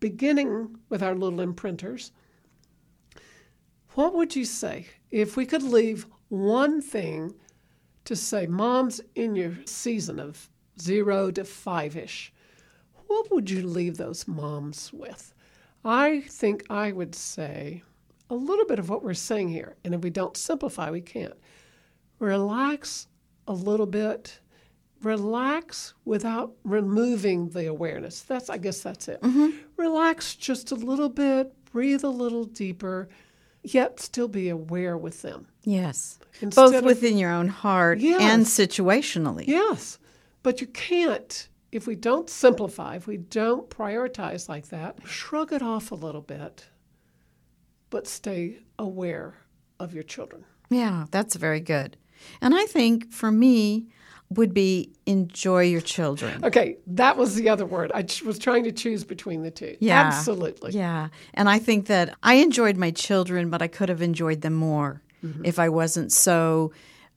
beginning 0.00 0.76
with 0.88 1.02
our 1.02 1.14
little 1.14 1.38
imprinters. 1.38 2.10
What 3.94 4.14
would 4.14 4.36
you 4.36 4.44
say 4.44 4.86
if 5.10 5.36
we 5.36 5.46
could 5.46 5.62
leave 5.62 6.06
one 6.28 6.82
thing 6.82 7.34
to 8.06 8.16
say, 8.16 8.46
moms, 8.46 9.00
in 9.14 9.36
your 9.36 9.54
season 9.66 10.18
of 10.18 10.48
zero 10.80 11.30
to 11.30 11.44
five 11.44 11.96
ish, 11.96 12.32
what 13.06 13.30
would 13.30 13.50
you 13.50 13.66
leave 13.66 13.96
those 13.96 14.26
moms 14.26 14.92
with? 14.92 15.34
I 15.84 16.22
think 16.22 16.64
I 16.68 16.92
would 16.92 17.14
say 17.14 17.82
a 18.28 18.34
little 18.34 18.66
bit 18.66 18.78
of 18.78 18.88
what 18.88 19.04
we're 19.04 19.14
saying 19.14 19.50
here, 19.50 19.76
and 19.84 19.94
if 19.94 20.00
we 20.00 20.10
don't 20.10 20.36
simplify, 20.36 20.90
we 20.90 21.00
can't. 21.00 21.34
Relax 22.18 23.06
a 23.46 23.52
little 23.52 23.86
bit. 23.86 24.40
Relax 25.02 25.94
without 26.04 26.54
removing 26.64 27.50
the 27.50 27.66
awareness. 27.66 28.22
That's 28.22 28.50
i 28.50 28.56
guess 28.58 28.80
that's 28.80 29.08
it. 29.08 29.20
Mm-hmm. 29.20 29.56
Relax 29.76 30.34
just 30.34 30.72
a 30.72 30.74
little 30.74 31.10
bit. 31.10 31.52
Breathe 31.70 32.02
a 32.02 32.08
little 32.08 32.44
deeper 32.44 33.08
yet 33.74 34.00
still 34.00 34.28
be 34.28 34.48
aware 34.48 34.96
with 34.96 35.22
them 35.22 35.46
yes. 35.64 36.18
Instead 36.40 36.62
Both 36.62 36.74
of- 36.76 36.84
within 36.84 37.16
your 37.18 37.30
own 37.32 37.48
heart 37.48 37.98
Yes. 38.00 38.20
and 38.22 38.44
situationally. 38.46 39.46
yes 39.46 39.98
but 40.42 40.60
you 40.60 40.66
can't 40.68 41.48
if 41.72 41.86
we 41.86 41.96
don't 41.96 42.30
simplify 42.30 42.94
if 42.96 43.06
we 43.06 43.16
don't 43.16 43.68
prioritize 43.68 44.48
like 44.48 44.68
that 44.68 44.98
shrug 45.06 45.52
it 45.52 45.62
off 45.62 45.90
a 45.90 45.94
little 45.96 46.20
bit 46.22 46.66
but 47.90 48.06
stay 48.06 48.58
aware 48.78 49.34
of 49.80 49.92
your 49.94 50.02
children 50.04 50.44
Yeah, 50.70 51.06
that's 51.10 51.36
very 51.36 51.60
good. 51.60 51.96
And 52.40 52.54
I 52.54 52.64
think 52.66 53.12
for 53.12 53.30
me 53.30 53.86
would 54.30 54.52
be 54.52 54.90
enjoy 55.06 55.62
your 55.62 55.80
children. 55.80 56.44
okay 56.44 56.76
that 56.86 57.16
was 57.16 57.36
the 57.36 57.48
other 57.48 57.64
word 57.64 57.92
i 57.94 58.04
was 58.24 58.38
trying 58.38 58.64
to 58.64 58.72
choose 58.72 59.04
between 59.04 59.42
the 59.42 59.50
two 59.50 59.76
Yeah. 59.80 60.02
absolutely 60.02 60.72
Yeah. 60.72 61.08
And 61.34 61.48
I 61.48 61.58
think 61.58 61.86
that 61.86 62.14
I 62.22 62.34
enjoyed 62.34 62.76
my 62.76 62.90
children, 62.90 63.50
but 63.50 63.62
I 63.62 63.68
could 63.68 63.88
have 63.88 64.02
enjoyed 64.02 64.42
them 64.42 64.54
more 64.54 65.02
mm-hmm. 65.24 65.44
if 65.44 65.58
I 65.58 65.68
wasn't 65.68 66.12
so 66.12 66.72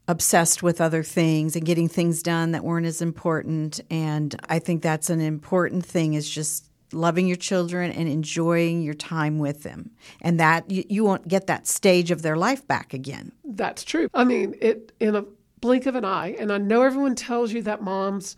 obsessed 0.07 0.63
with 0.63 0.81
other 0.81 1.03
things 1.03 1.55
and 1.55 1.65
getting 1.65 1.87
things 1.87 2.23
done 2.23 2.51
that 2.51 2.63
weren't 2.63 2.85
as 2.85 3.01
important. 3.01 3.79
And 3.91 4.35
I 4.49 4.59
think 4.59 4.81
that's 4.81 5.09
an 5.09 5.21
important 5.21 5.85
thing 5.85 6.13
is 6.13 6.29
just 6.29 6.65
loving 6.91 7.27
your 7.27 7.37
children 7.37 7.91
and 7.91 8.09
enjoying 8.09 8.81
your 8.81 8.95
time 8.95 9.37
with 9.37 9.63
them. 9.63 9.91
And 10.21 10.39
that 10.39 10.69
you, 10.71 10.83
you 10.89 11.03
won't 11.03 11.27
get 11.27 11.47
that 11.47 11.67
stage 11.67 12.09
of 12.11 12.21
their 12.21 12.35
life 12.37 12.65
back 12.67 12.93
again. 12.93 13.31
That's 13.43 13.83
true. 13.83 14.09
I 14.13 14.23
mean, 14.23 14.55
it 14.59 14.91
in 14.99 15.15
a 15.15 15.25
blink 15.61 15.85
of 15.85 15.95
an 15.95 16.05
eye, 16.05 16.35
and 16.39 16.51
I 16.51 16.57
know 16.57 16.81
everyone 16.83 17.15
tells 17.15 17.51
you 17.53 17.61
that 17.63 17.81
moms. 17.81 18.35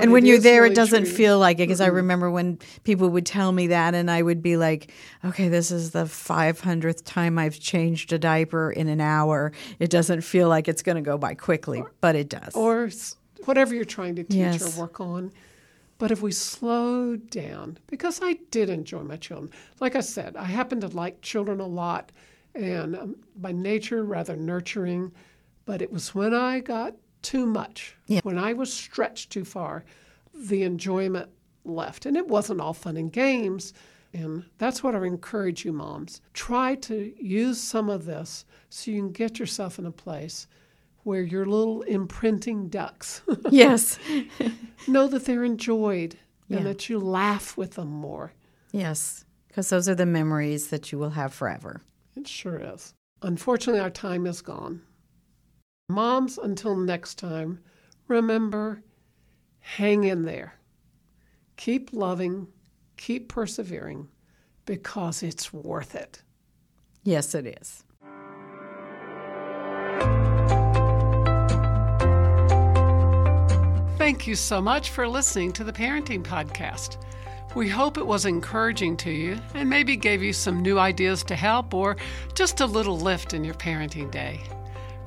And 0.00 0.10
when 0.10 0.24
you're 0.24 0.38
there, 0.38 0.62
really 0.62 0.72
it 0.72 0.76
doesn't 0.76 1.04
true. 1.04 1.12
feel 1.12 1.38
like 1.38 1.56
it. 1.58 1.64
Because 1.68 1.82
I 1.82 1.88
remember 1.88 2.30
when 2.30 2.58
people 2.84 3.10
would 3.10 3.26
tell 3.26 3.52
me 3.52 3.66
that, 3.66 3.94
and 3.94 4.10
I 4.10 4.22
would 4.22 4.42
be 4.42 4.56
like, 4.56 4.90
"Okay, 5.22 5.48
this 5.48 5.70
is 5.70 5.90
the 5.90 6.04
500th 6.06 7.04
time 7.04 7.38
I've 7.38 7.60
changed 7.60 8.10
a 8.12 8.18
diaper 8.18 8.70
in 8.70 8.88
an 8.88 9.02
hour. 9.02 9.52
It 9.78 9.90
doesn't 9.90 10.22
feel 10.22 10.48
like 10.48 10.66
it's 10.66 10.82
going 10.82 10.96
to 10.96 11.02
go 11.02 11.18
by 11.18 11.34
quickly, 11.34 11.84
but 12.00 12.16
it 12.16 12.30
does." 12.30 12.54
or 12.54 12.88
whatever 13.44 13.74
you're 13.74 13.84
trying 13.84 14.14
to 14.16 14.22
teach 14.24 14.36
Yes. 14.38 14.78
or 14.78 14.80
work 14.80 15.00
on. 15.00 15.32
But 15.98 16.10
if 16.10 16.22
we 16.22 16.32
slow 16.32 17.16
down, 17.16 17.78
because 17.86 18.20
I 18.22 18.38
did 18.50 18.70
enjoy 18.70 19.02
my 19.02 19.16
children. 19.16 19.50
Like 19.78 19.94
I 19.94 20.00
said, 20.00 20.36
I 20.36 20.44
happen 20.44 20.80
to 20.80 20.88
like 20.88 21.20
children 21.20 21.60
a 21.60 21.66
lot, 21.66 22.10
and 22.54 22.96
um, 22.96 23.16
by 23.36 23.52
nature 23.52 24.02
rather 24.04 24.36
nurturing. 24.36 25.12
But 25.64 25.82
it 25.82 25.92
was 25.92 26.14
when 26.14 26.34
I 26.34 26.60
got 26.60 26.94
too 27.22 27.46
much, 27.46 27.96
Yeah. 28.06 28.20
when 28.24 28.38
I 28.38 28.52
was 28.52 28.72
stretched 28.72 29.30
too 29.30 29.44
far, 29.44 29.84
the 30.34 30.62
enjoyment 30.64 31.30
left, 31.64 32.04
and 32.06 32.16
it 32.16 32.26
wasn't 32.28 32.60
all 32.60 32.72
fun 32.74 32.96
and 32.96 33.12
games. 33.12 33.72
And 34.14 34.44
that's 34.58 34.82
what 34.82 34.94
I 34.94 35.04
encourage 35.06 35.64
you, 35.64 35.72
moms. 35.72 36.20
Try 36.34 36.74
to 36.76 37.14
use 37.18 37.58
some 37.60 37.88
of 37.88 38.04
this 38.04 38.44
so 38.68 38.90
you 38.90 38.98
can 39.00 39.12
get 39.12 39.38
yourself 39.38 39.78
in 39.78 39.86
a 39.86 39.92
place 39.92 40.46
where 41.04 41.22
your 41.22 41.46
little 41.46 41.82
imprinting 41.82 42.68
ducks 42.68 43.22
yes, 43.50 43.98
know 44.88 45.06
that 45.08 45.24
they're 45.24 45.44
enjoyed 45.44 46.16
Yeah. 46.48 46.58
and 46.58 46.66
that 46.66 46.88
you 46.88 46.98
laugh 46.98 47.56
with 47.56 47.72
them 47.72 47.88
more. 47.88 48.32
yes, 48.72 49.24
because 49.48 49.68
those 49.70 49.88
are 49.88 49.94
the 49.94 50.06
memories 50.06 50.68
that 50.68 50.92
you 50.92 50.98
will 50.98 51.10
have 51.10 51.32
forever. 51.32 51.80
It 52.16 52.26
sure 52.28 52.58
is. 52.58 52.94
Unfortunately, 53.22 53.80
our 53.80 53.90
time 53.90 54.26
is 54.26 54.42
gone. 54.42 54.82
Moms, 55.88 56.38
until 56.38 56.76
next 56.76 57.18
time, 57.18 57.60
remember 58.08 58.82
hang 59.60 60.04
in 60.04 60.24
there. 60.24 60.54
Keep 61.56 61.92
loving, 61.92 62.48
keep 62.96 63.28
persevering, 63.28 64.08
because 64.66 65.22
it's 65.22 65.52
worth 65.52 65.94
it. 65.94 66.22
Yes, 67.04 67.34
it 67.34 67.46
is. 67.60 67.84
Thank 73.98 74.26
you 74.26 74.34
so 74.34 74.60
much 74.60 74.90
for 74.90 75.06
listening 75.06 75.52
to 75.52 75.64
the 75.64 75.72
Parenting 75.72 76.22
Podcast. 76.22 77.04
We 77.54 77.68
hope 77.68 77.98
it 77.98 78.06
was 78.06 78.24
encouraging 78.24 78.96
to 78.98 79.10
you 79.10 79.38
and 79.54 79.68
maybe 79.68 79.96
gave 79.96 80.22
you 80.22 80.32
some 80.32 80.60
new 80.60 80.78
ideas 80.78 81.22
to 81.24 81.36
help 81.36 81.74
or 81.74 81.96
just 82.34 82.60
a 82.60 82.66
little 82.66 82.98
lift 82.98 83.34
in 83.34 83.44
your 83.44 83.54
parenting 83.54 84.10
day. 84.10 84.42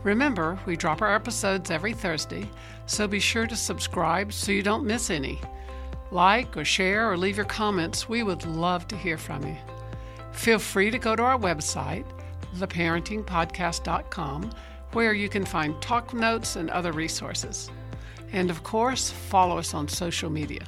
Remember, 0.05 0.57
we 0.67 0.77
drop 0.77 1.01
our 1.01 1.15
episodes 1.15 1.71
every 1.71 1.91
Thursday, 1.91 2.47
so 2.85 3.07
be 3.07 3.19
sure 3.19 3.47
to 3.47 3.55
subscribe 3.55 4.31
so 4.31 4.51
you 4.51 4.61
don't 4.61 4.85
miss 4.85 5.09
any. 5.09 5.41
Like 6.11 6.55
or 6.55 6.63
share 6.63 7.11
or 7.11 7.17
leave 7.17 7.37
your 7.37 7.47
comments. 7.47 8.07
We 8.07 8.21
would 8.21 8.45
love 8.45 8.87
to 8.89 8.95
hear 8.95 9.17
from 9.17 9.43
you. 9.47 9.57
Feel 10.31 10.59
free 10.59 10.91
to 10.91 10.99
go 10.99 11.15
to 11.15 11.23
our 11.23 11.39
website, 11.39 12.05
theparentingpodcast.com, 12.55 14.51
where 14.91 15.13
you 15.13 15.27
can 15.27 15.43
find 15.43 15.81
talk 15.81 16.13
notes 16.13 16.55
and 16.55 16.69
other 16.69 16.91
resources. 16.91 17.71
And 18.31 18.51
of 18.51 18.61
course, 18.61 19.09
follow 19.09 19.57
us 19.57 19.73
on 19.73 19.87
social 19.87 20.29
media. 20.29 20.67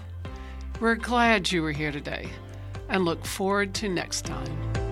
We're 0.79 0.95
glad 0.95 1.51
you 1.51 1.61
were 1.61 1.71
here 1.71 1.91
today 1.91 2.27
and 2.89 3.05
look 3.05 3.23
forward 3.23 3.75
to 3.75 3.87
next 3.87 4.25
time. 4.25 4.86